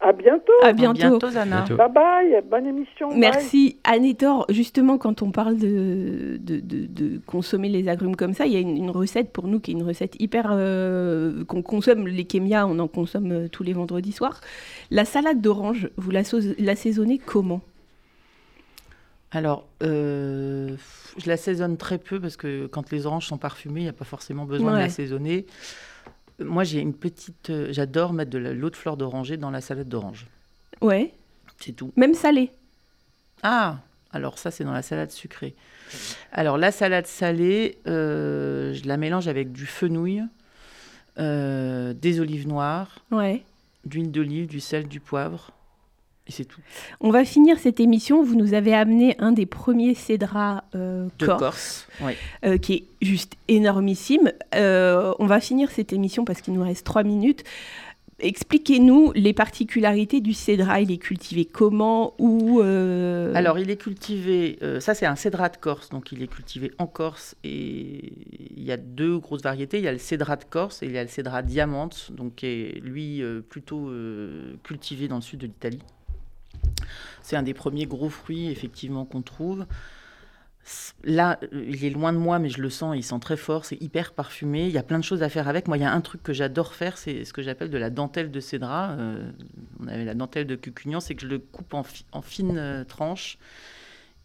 À 0.00 0.12
bientôt. 0.12 0.52
À 0.62 0.68
À 0.68 0.72
bientôt. 0.72 1.20
Zana. 1.28 1.64
Bientôt. 1.64 1.76
Bye 1.76 1.92
bye, 1.92 2.42
bonne 2.50 2.66
émission. 2.66 3.10
Merci. 3.14 3.76
Annétor, 3.84 4.46
justement, 4.48 4.98
quand 4.98 5.22
on 5.22 5.30
parle 5.30 5.58
de, 5.58 6.38
de, 6.40 6.58
de- 6.58 6.86
de 6.86 7.20
consommer 7.26 7.68
les 7.68 7.88
agrumes 7.88 8.16
comme 8.16 8.32
ça, 8.32 8.46
il 8.46 8.52
y 8.52 8.56
a 8.56 8.60
une, 8.60 8.76
une 8.76 8.90
recette 8.90 9.30
pour 9.30 9.46
nous 9.46 9.60
qui 9.60 9.70
est 9.70 9.74
une 9.74 9.84
recette 9.84 10.20
hyper. 10.20 10.48
euh, 10.50 11.44
qu'on 11.44 11.62
consomme, 11.62 12.08
les 12.08 12.24
kémias, 12.24 12.66
on 12.66 12.78
en 12.80 12.88
consomme 12.88 13.30
euh, 13.30 13.48
tous 13.48 13.62
les 13.62 13.74
vendredis 13.74 14.10
soirs. 14.12 14.40
La 14.90 15.04
salade 15.04 15.40
d'orange, 15.40 15.88
vous 15.98 16.10
l'assaisonnez 16.10 17.18
comment 17.24 17.60
Alors, 19.32 19.66
euh, 19.82 20.76
je 21.16 21.26
l'assaisonne 21.28 21.76
très 21.78 21.98
peu 21.98 22.20
parce 22.20 22.36
que 22.36 22.66
quand 22.66 22.90
les 22.92 23.06
oranges 23.06 23.26
sont 23.26 23.38
parfumées, 23.38 23.80
il 23.80 23.84
n'y 23.84 23.88
a 23.88 23.94
pas 23.94 24.04
forcément 24.04 24.44
besoin 24.44 24.72
Ouais. 24.72 24.78
de 24.78 24.84
l'assaisonner. 24.84 25.46
Moi, 26.38 26.64
j'ai 26.64 26.80
une 26.80 26.92
petite. 26.94 27.48
euh, 27.50 27.68
J'adore 27.72 28.12
mettre 28.12 28.30
de 28.30 28.38
l'eau 28.38 28.68
de 28.70 28.76
fleur 28.76 28.96
d'oranger 28.96 29.36
dans 29.38 29.50
la 29.50 29.60
salade 29.62 29.88
d'orange. 29.88 30.26
Ouais. 30.82 31.12
C'est 31.60 31.72
tout. 31.72 31.92
Même 31.96 32.14
salé. 32.14 32.50
Ah, 33.42 33.78
alors 34.12 34.38
ça, 34.38 34.50
c'est 34.50 34.64
dans 34.64 34.72
la 34.72 34.82
salade 34.82 35.10
sucrée. 35.10 35.54
Alors, 36.32 36.58
la 36.58 36.70
salade 36.70 37.06
salée, 37.06 37.78
euh, 37.86 38.74
je 38.74 38.86
la 38.86 38.96
mélange 38.98 39.28
avec 39.28 39.52
du 39.52 39.64
fenouil, 39.66 40.22
des 41.16 42.20
olives 42.20 42.48
noires, 42.48 42.98
Ouais. 43.10 43.42
d'huile 43.84 44.10
d'olive, 44.10 44.46
du 44.46 44.60
sel, 44.60 44.88
du 44.88 45.00
poivre. 45.00 45.50
C'est 46.32 46.44
tout. 46.44 46.60
On 47.00 47.10
va 47.10 47.24
finir 47.24 47.58
cette 47.58 47.78
émission. 47.78 48.22
Vous 48.22 48.34
nous 48.34 48.54
avez 48.54 48.74
amené 48.74 49.16
un 49.18 49.32
des 49.32 49.46
premiers 49.46 49.94
cédras 49.94 50.64
euh, 50.74 51.08
De 51.18 51.26
corse. 51.26 51.38
Corse. 51.38 51.88
Oui. 52.00 52.12
euh, 52.44 52.58
qui 52.58 52.72
est 52.74 52.84
juste 53.00 53.34
énormissime. 53.48 54.32
Euh, 54.54 55.12
on 55.18 55.26
va 55.26 55.40
finir 55.40 55.70
cette 55.70 55.92
émission 55.92 56.24
parce 56.24 56.40
qu'il 56.40 56.54
nous 56.54 56.62
reste 56.62 56.84
trois 56.84 57.02
minutes. 57.02 57.44
Expliquez-nous 58.22 59.10
les 59.16 59.32
particularités 59.32 60.20
du 60.20 60.32
cédra. 60.32 60.80
Il 60.80 60.92
est 60.92 60.98
cultivé 60.98 61.44
comment 61.44 62.14
Où 62.20 62.60
euh, 62.60 63.32
Alors, 63.34 63.58
il 63.58 63.68
est 63.68 63.76
cultivé, 63.76 64.58
euh, 64.62 64.78
ça 64.78 64.94
c'est 64.94 65.06
un 65.06 65.16
cédrat 65.16 65.48
de 65.48 65.56
Corse, 65.56 65.88
donc 65.88 66.12
il 66.12 66.22
est 66.22 66.28
cultivé 66.28 66.70
en 66.78 66.86
Corse 66.86 67.34
et 67.42 68.12
il 68.56 68.62
y 68.62 68.70
a 68.70 68.76
deux 68.76 69.18
grosses 69.18 69.42
variétés. 69.42 69.78
Il 69.78 69.84
y 69.84 69.88
a 69.88 69.92
le 69.92 69.98
cédrat 69.98 70.36
de 70.36 70.44
Corse 70.44 70.84
et 70.84 70.86
il 70.86 70.92
y 70.92 70.98
a 70.98 71.02
le 71.02 71.08
cédrat 71.08 71.42
diamante, 71.42 72.12
donc 72.12 72.36
qui 72.36 72.46
est 72.46 72.80
lui 72.80 73.22
euh, 73.22 73.40
plutôt 73.40 73.90
cultivé 74.62 75.08
dans 75.08 75.16
le 75.16 75.22
sud 75.22 75.40
de 75.40 75.46
l'Italie. 75.46 75.82
C'est 77.22 77.36
un 77.36 77.42
des 77.42 77.54
premiers 77.54 77.86
gros 77.86 78.08
fruits 78.08 78.48
effectivement 78.50 79.04
qu'on 79.04 79.22
trouve. 79.22 79.66
Là, 81.02 81.40
il 81.52 81.84
est 81.84 81.90
loin 81.90 82.12
de 82.12 82.18
moi, 82.18 82.38
mais 82.38 82.48
je 82.48 82.62
le 82.62 82.70
sens, 82.70 82.94
il 82.96 83.02
sent 83.02 83.18
très 83.20 83.36
fort, 83.36 83.64
c'est 83.64 83.80
hyper 83.82 84.12
parfumé. 84.12 84.66
Il 84.66 84.72
y 84.72 84.78
a 84.78 84.84
plein 84.84 84.98
de 84.98 85.04
choses 85.04 85.24
à 85.24 85.28
faire 85.28 85.48
avec. 85.48 85.66
Moi, 85.66 85.76
il 85.76 85.80
y 85.82 85.84
a 85.84 85.92
un 85.92 86.00
truc 86.00 86.22
que 86.22 86.32
j'adore 86.32 86.74
faire, 86.74 86.98
c'est 86.98 87.24
ce 87.24 87.32
que 87.32 87.42
j'appelle 87.42 87.68
de 87.68 87.78
la 87.78 87.90
dentelle 87.90 88.30
de 88.30 88.38
cédrat. 88.38 88.92
Euh, 88.92 89.28
on 89.80 89.88
avait 89.88 90.04
la 90.04 90.14
dentelle 90.14 90.46
de 90.46 90.54
cucugnan, 90.54 91.00
c'est 91.00 91.16
que 91.16 91.22
je 91.22 91.26
le 91.26 91.40
coupe 91.40 91.74
en 91.74 92.22
fines 92.22 92.58
euh, 92.58 92.84
tranches 92.84 93.38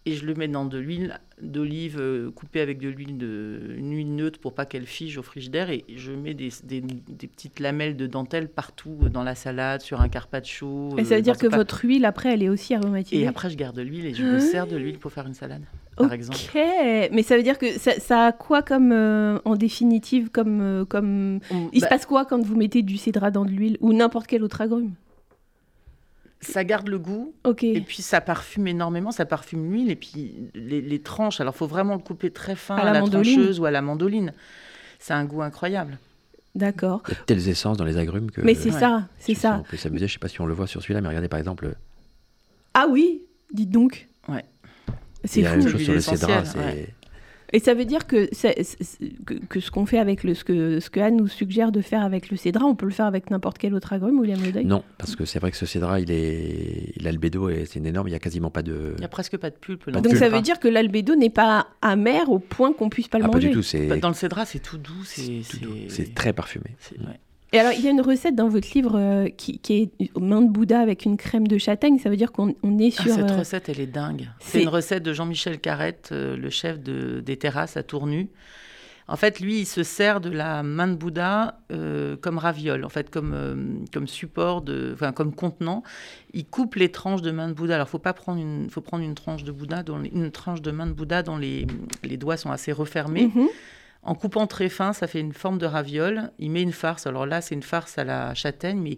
et 0.08 0.13
je 0.13 0.26
le 0.26 0.34
mets 0.36 0.48
dans 0.48 0.65
de 0.65 0.78
l'huile 0.78 1.20
d'olive 1.41 1.98
euh, 2.00 2.32
coupée 2.32 2.62
avec 2.62 2.80
de 2.80 2.88
l'huile 2.88 3.17
de 3.17 3.76
une 3.78 3.91
huile 3.93 4.15
neutre 4.15 4.39
pour 4.39 4.54
pas 4.54 4.65
qu'elle 4.65 4.86
fige 4.86 5.17
au 5.17 5.22
frigidaire 5.24 5.70
et 5.70 5.84
je 5.96 6.12
mets 6.12 6.34
des, 6.34 6.50
des- 6.63 6.82
des 6.82 7.28
petites 7.28 7.60
lamelles 7.60 7.96
de 7.98 8.08
dentelle 8.08 8.48
partout 8.48 8.98
euh, 9.04 9.10
dans 9.10 9.24
la 9.24 9.36
salade, 9.36 9.82
sur 9.82 10.02
un 10.02 10.10
carpaccio. 10.10 10.98
Et 10.98 11.04
ça 11.04 11.13
euh, 11.13 11.17
veut 11.17 11.22
dire 11.24 11.38
que 11.38 11.48
votre 11.48 11.84
huile, 11.84 12.06
après, 12.06 12.34
elle 12.34 12.41
est 12.41 12.50
aussi 12.50 12.74
aromatisée 12.74 13.22
et 13.22 13.28
après 13.28 13.50
je 13.50 13.58
garde 13.58 13.76
de 13.76 13.82
l'huile 13.82 14.06
et 14.06 14.13
je 14.13 14.24
me 14.24 14.39
sers 14.39 14.65
de 14.65 14.78
l'huile 14.78 14.98
pour 14.98 15.12
faire 15.12 15.28
une 15.28 15.34
salade. 15.34 15.62
par 15.98 16.08
ok, 16.08 16.13
exemple. 16.13 16.39
mais 16.56 17.22
ça 17.24 17.36
veut 17.38 17.43
dire 17.43 17.58
que 17.58 17.78
ça, 17.78 18.00
ça 18.00 18.28
a 18.28 18.32
quoi 18.32 18.62
comme, 18.62 18.91
euh, 18.91 19.39
en 19.46 19.56
définitive, 19.56 20.30
comme, 20.32 20.62
euh, 20.62 20.86
comme... 20.86 21.39
On- 21.52 21.70
Il 21.74 21.82
bah, 21.82 21.88
se 21.88 21.89
passe 21.89 22.06
quoi 22.06 22.26
quand 22.26 22.41
vous 22.41 22.56
mettez 22.56 22.82
du 22.82 22.98
cédrat 22.98 23.30
dans 23.32 23.46
de 23.46 23.52
l'huile 23.52 23.78
ou 23.82 23.93
n'importe 23.93 24.28
quel 24.28 24.43
autre 24.43 24.62
agrume? 24.62 24.93
Ça 26.41 26.63
garde 26.63 26.88
le 26.88 27.00
goût 27.00 27.34
et 27.62 27.82
puis 27.82 28.02
ça 28.02 28.21
parfume 28.21 28.67
énormément, 28.67 29.12
ça 29.12 29.26
parfume 29.26 29.71
l'huile 29.71 29.89
et 29.91 29.95
puis 29.95 30.34
les, 30.54 30.82
les 30.82 31.00
tranches. 31.00 31.41
Alors, 31.41 31.56
faut 31.56 31.67
vraiment 31.67 31.93
le 31.93 32.00
couper 32.02 32.30
très 32.32 32.56
fin 32.56 32.76
À 32.76 32.82
à 32.82 32.86
la 32.86 32.93
la, 32.93 33.00
mandoline. 33.02 33.36
trancheuse 33.36 33.60
ou 33.60 33.65
à 33.65 33.71
la 33.71 33.82
mandoline. 33.82 34.34
C'est 35.00 35.13
un 35.13 35.26
goût 35.26 35.41
incroyable. 35.41 35.97
D'accord. 36.56 37.04
Il 37.08 37.12
y 37.13 37.17
a 37.17 37.19
de 37.19 37.26
telles 37.26 37.50
essences 37.50 37.78
dans 37.78 37.86
les 37.86 37.97
agrumes 37.97 38.32
que. 38.32 38.41
Mais 38.41 38.56
c'est 38.56 38.71
ça, 38.71 39.08
c'est 39.19 39.36
ça. 39.36 39.60
On 39.60 39.69
peut 39.69 39.78
s'amuser. 39.78 40.08
Je 40.08 40.13
sais 40.13 40.19
pas 40.19 40.28
si 40.28 40.41
on 40.41 40.45
le 40.45 40.54
voit 40.54 40.67
sur 40.67 40.82
celui-là, 40.82 41.02
mais 41.02 41.08
regardez 41.10 41.28
par 41.28 41.39
exemple. 41.39 41.76
Ah 42.73 42.88
oui, 42.89 43.21
dites 43.52 43.69
donc. 43.71 44.08
Ouais. 44.28 44.43
C'est 45.23 45.41
il 45.41 45.43
y 45.43 45.47
a 45.47 45.56
la 45.56 45.62
fou. 45.62 45.63
même 45.67 45.71
chose 45.86 46.04
sur 46.04 46.13
le 46.28 46.60
ouais. 46.60 46.89
Et 47.53 47.60
ça 47.60 47.73
veut 47.73 47.86
dire 47.86 48.07
que, 48.07 48.27
ce 48.33 49.71
qu'on 49.71 49.86
fait 49.86 49.99
avec 49.99 50.23
le, 50.23 50.33
ce 50.33 50.43
que, 50.43 50.79
ce 50.79 50.89
que 50.89 50.99
Anne 50.99 51.15
nous 51.17 51.27
suggère 51.27 51.71
de 51.71 51.81
faire 51.81 52.01
avec 52.03 52.29
le 52.29 52.38
cédrat, 52.38 52.65
on 52.65 52.75
peut 52.75 52.86
le 52.86 52.91
faire 52.91 53.05
avec 53.05 53.29
n'importe 53.31 53.57
quel 53.57 53.73
autre 53.73 53.93
agrume, 53.93 54.19
William 54.19 54.39
Le 54.43 54.51
Deuil 54.51 54.65
Non, 54.65 54.83
parce 54.97 55.15
que 55.15 55.25
c'est 55.25 55.39
vrai 55.39 55.51
que 55.51 55.57
ce 55.57 55.65
cédrat, 55.65 55.99
il 55.99 56.12
est, 56.12 56.93
il 56.97 57.07
a 57.07 57.12
le 57.12 57.17
bédo 57.17 57.49
et 57.49 57.65
c'est 57.65 57.79
une 57.79 57.86
énorme. 57.86 58.07
Il 58.07 58.12
y 58.12 58.15
a 58.15 58.19
quasiment 58.19 58.49
pas 58.49 58.63
de. 58.63 58.93
Il 58.97 58.99
n'y 58.99 59.05
a 59.05 59.10
presque 59.10 59.38
pas 59.38 59.49
de 59.49 59.55
pulpe. 59.55 59.86
Pas 59.86 59.91
de 59.91 59.99
Donc 60.01 60.12
le 60.13 60.19
ça 60.19 60.29
veut 60.29 60.41
dire 60.41 60.60
que 60.60 60.67
l'albédo 60.67 61.15
n'est 61.15 61.29
pas 61.29 61.67
amer 61.81 62.29
au 62.29 62.39
point 62.39 62.73
qu'on 62.73 62.89
puisse 62.89 63.07
pas 63.07 63.17
le 63.17 63.25
Ah, 63.25 63.27
pas 63.29 63.36
manger? 63.38 63.49
du 63.49 63.53
tout. 63.55 63.63
C'est 63.63 63.88
Bah, 63.88 63.97
Dans 63.97 64.10
le 64.10 64.13
cédrat, 64.13 64.45
c'est 64.45 64.60
tout 64.60 64.77
doux. 64.77 65.03
C'est 65.05 65.41
c'est 65.89 66.13
très 66.13 66.33
parfumé. 66.33 66.65
c'est- 66.79 66.99
ouais. 66.99 67.19
Et 67.53 67.60
alors 67.60 67.71
il 67.71 67.81
y 67.83 67.88
a 67.88 67.91
une 67.91 68.01
recette 68.01 68.36
dans 68.36 68.49
votre 68.49 68.67
livre 68.75 68.95
euh, 68.99 69.29
qui, 69.29 69.60
qui 69.60 69.89
est 69.99 70.10
aux 70.15 70.19
mains 70.19 70.41
de 70.41 70.49
Bouddha 70.49 70.79
avec 70.81 71.05
une 71.05 71.15
crème 71.17 71.47
de 71.47 71.57
châtaigne. 71.57 71.97
Ça 71.97 72.10
veut 72.10 72.17
dire 72.17 72.31
qu'on 72.33 72.53
on 72.62 72.77
est 72.77 72.93
Ah, 72.99 73.03
sur. 73.03 73.13
cette 73.13 73.31
euh, 73.31 73.38
recette, 73.39 73.69
elle 73.69 73.79
est 73.79 73.86
dingue. 73.88 74.27
c'est- 74.39 74.62
une 74.62 74.67
recette 74.69 75.03
de 75.03 75.13
Jean-Michel 75.13 75.60
Carrette, 75.60 76.10
euh, 76.12 76.36
le 76.36 76.49
chef 76.49 76.79
de- 76.81 77.21
des 77.21 77.38
terrasses 77.38 77.77
à 77.77 77.83
Tournu. 77.83 78.29
En 79.10 79.15
fait, 79.15 79.39
lui, 79.39 79.60
il 79.62 79.65
se 79.65 79.83
sert 79.83 80.19
de 80.19 80.29
la 80.29 80.63
main 80.63 80.89
de 80.89 80.95
Bouddha 80.95 81.62
comme 82.19 82.38
raviole, 82.38 82.83
en 82.83 82.89
fait, 82.89 83.10
comme, 83.10 83.86
comme 83.93 84.05
support, 84.05 84.62
de, 84.62 84.91
enfin, 84.93 85.13
comme 85.13 85.33
contenant. 85.33 85.81
Il 86.33 86.45
coupe 86.45 86.75
les 86.75 86.91
tranches 86.91 87.21
de 87.21 87.31
main 87.31 87.47
de 87.47 87.53
Bouddha. 87.53 87.75
Alors, 87.75 87.88
faut 87.88 87.99
pas 87.99 88.12
prendre 88.12 88.41
une, 88.41 88.69
faut 88.69 88.81
prendre 88.81 89.05
une 89.05 89.15
tranche 89.15 89.45
de 89.45 89.53
Bouddha, 89.53 89.81
dont 89.83 89.97
les- 89.99 90.10
une 90.10 90.29
tranche 90.31 90.62
de 90.62 90.71
main 90.71 90.88
de 90.88 90.91
Bouddha 90.91 91.23
dont 91.23 91.38
les, 91.38 91.65
les 92.03 92.17
doigts 92.17 92.36
sont 92.36 92.51
assez 92.51 92.73
refermés. 92.73 93.31
mhm. 93.33 93.47
En 94.03 94.15
coupant 94.15 94.47
très 94.47 94.69
fin, 94.69 94.93
ça 94.93 95.07
fait 95.07 95.19
une 95.19 95.33
forme 95.33 95.57
de 95.57 95.65
raviole. 95.65 96.31
Il 96.39 96.51
met 96.51 96.62
une 96.62 96.71
farce. 96.71 97.07
Alors 97.07 97.25
là, 97.25 97.41
c'est 97.41 97.55
une 97.55 97.63
farce 97.63 97.97
à 97.97 98.03
la 98.03 98.33
châtaigne, 98.33 98.79
mais 98.79 98.97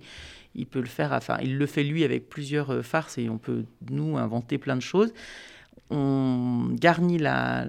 il 0.56 0.66
peut 0.66 0.80
le 0.80 0.88
faire. 0.88 1.14
Enfin, 1.14 1.38
il 1.42 1.58
le 1.58 1.66
fait 1.66 1.84
lui 1.84 2.04
avec 2.04 2.30
plusieurs 2.30 2.72
euh, 2.72 2.82
farces 2.82 3.18
et 3.18 3.30
on 3.30 3.38
peut 3.38 3.66
nous 3.90 4.18
inventer 4.18 4.58
plein 4.58 4.76
de 4.76 4.82
choses. 4.82 5.14
On 5.90 6.68
garnit 6.74 7.18
la, 7.18 7.66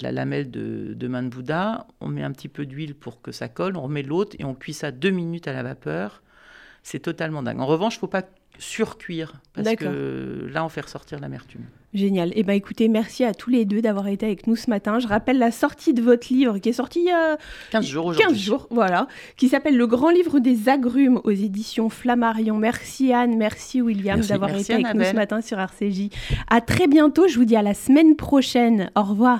la 0.00 0.12
lamelle 0.12 0.50
de, 0.50 0.94
de 0.94 1.08
main 1.08 1.22
de 1.22 1.28
Bouddha. 1.28 1.86
On 2.00 2.08
met 2.08 2.22
un 2.22 2.32
petit 2.32 2.48
peu 2.48 2.64
d'huile 2.64 2.94
pour 2.94 3.20
que 3.20 3.32
ça 3.32 3.48
colle. 3.48 3.76
On 3.76 3.82
remet 3.82 4.02
l'autre 4.02 4.36
et 4.38 4.44
on 4.44 4.54
cuit 4.54 4.72
ça 4.72 4.90
deux 4.90 5.10
minutes 5.10 5.48
à 5.48 5.52
la 5.52 5.62
vapeur. 5.62 6.22
C'est 6.82 7.00
totalement 7.00 7.42
dingue. 7.42 7.60
En 7.60 7.66
revanche, 7.66 7.96
il 7.96 7.98
faut 7.98 8.06
pas 8.06 8.22
surcuire 8.58 9.34
parce 9.52 9.74
que 9.76 10.48
là, 10.50 10.64
on 10.64 10.68
fait 10.68 10.80
ressortir 10.80 11.18
l'amertume. 11.18 11.64
Génial. 11.94 12.32
Eh 12.34 12.42
ben 12.42 12.52
écoutez, 12.52 12.88
merci 12.88 13.24
à 13.24 13.32
tous 13.32 13.48
les 13.48 13.64
deux 13.64 13.80
d'avoir 13.80 14.08
été 14.08 14.26
avec 14.26 14.46
nous 14.46 14.56
ce 14.56 14.68
matin. 14.68 14.98
Je 14.98 15.06
rappelle 15.06 15.38
la 15.38 15.50
sortie 15.50 15.94
de 15.94 16.02
votre 16.02 16.32
livre 16.32 16.58
qui 16.58 16.68
est 16.68 16.74
sorti 16.74 17.00
il 17.00 17.06
y 17.06 17.10
a 17.10 17.38
15 17.70 17.86
jours 17.86 18.06
aujourd'hui. 18.06 18.34
15 18.34 18.38
jours, 18.38 18.66
voilà, 18.70 19.06
qui 19.36 19.48
s'appelle 19.48 19.76
Le 19.76 19.86
Grand 19.86 20.10
Livre 20.10 20.38
des 20.38 20.68
Agrumes 20.68 21.20
aux 21.24 21.30
éditions 21.30 21.88
Flammarion. 21.88 22.56
Merci 22.56 23.12
Anne, 23.12 23.36
merci 23.36 23.80
William 23.80 24.20
d'avoir 24.20 24.54
été 24.54 24.74
avec 24.74 24.94
nous 24.94 25.04
ce 25.04 25.14
matin 25.14 25.40
sur 25.40 25.58
RCJ. 25.58 26.10
À 26.50 26.60
très 26.60 26.86
bientôt, 26.86 27.28
je 27.28 27.38
vous 27.38 27.44
dis 27.44 27.56
à 27.56 27.62
la 27.62 27.74
semaine 27.74 28.16
prochaine. 28.16 28.90
Au 28.94 29.02
revoir. 29.02 29.34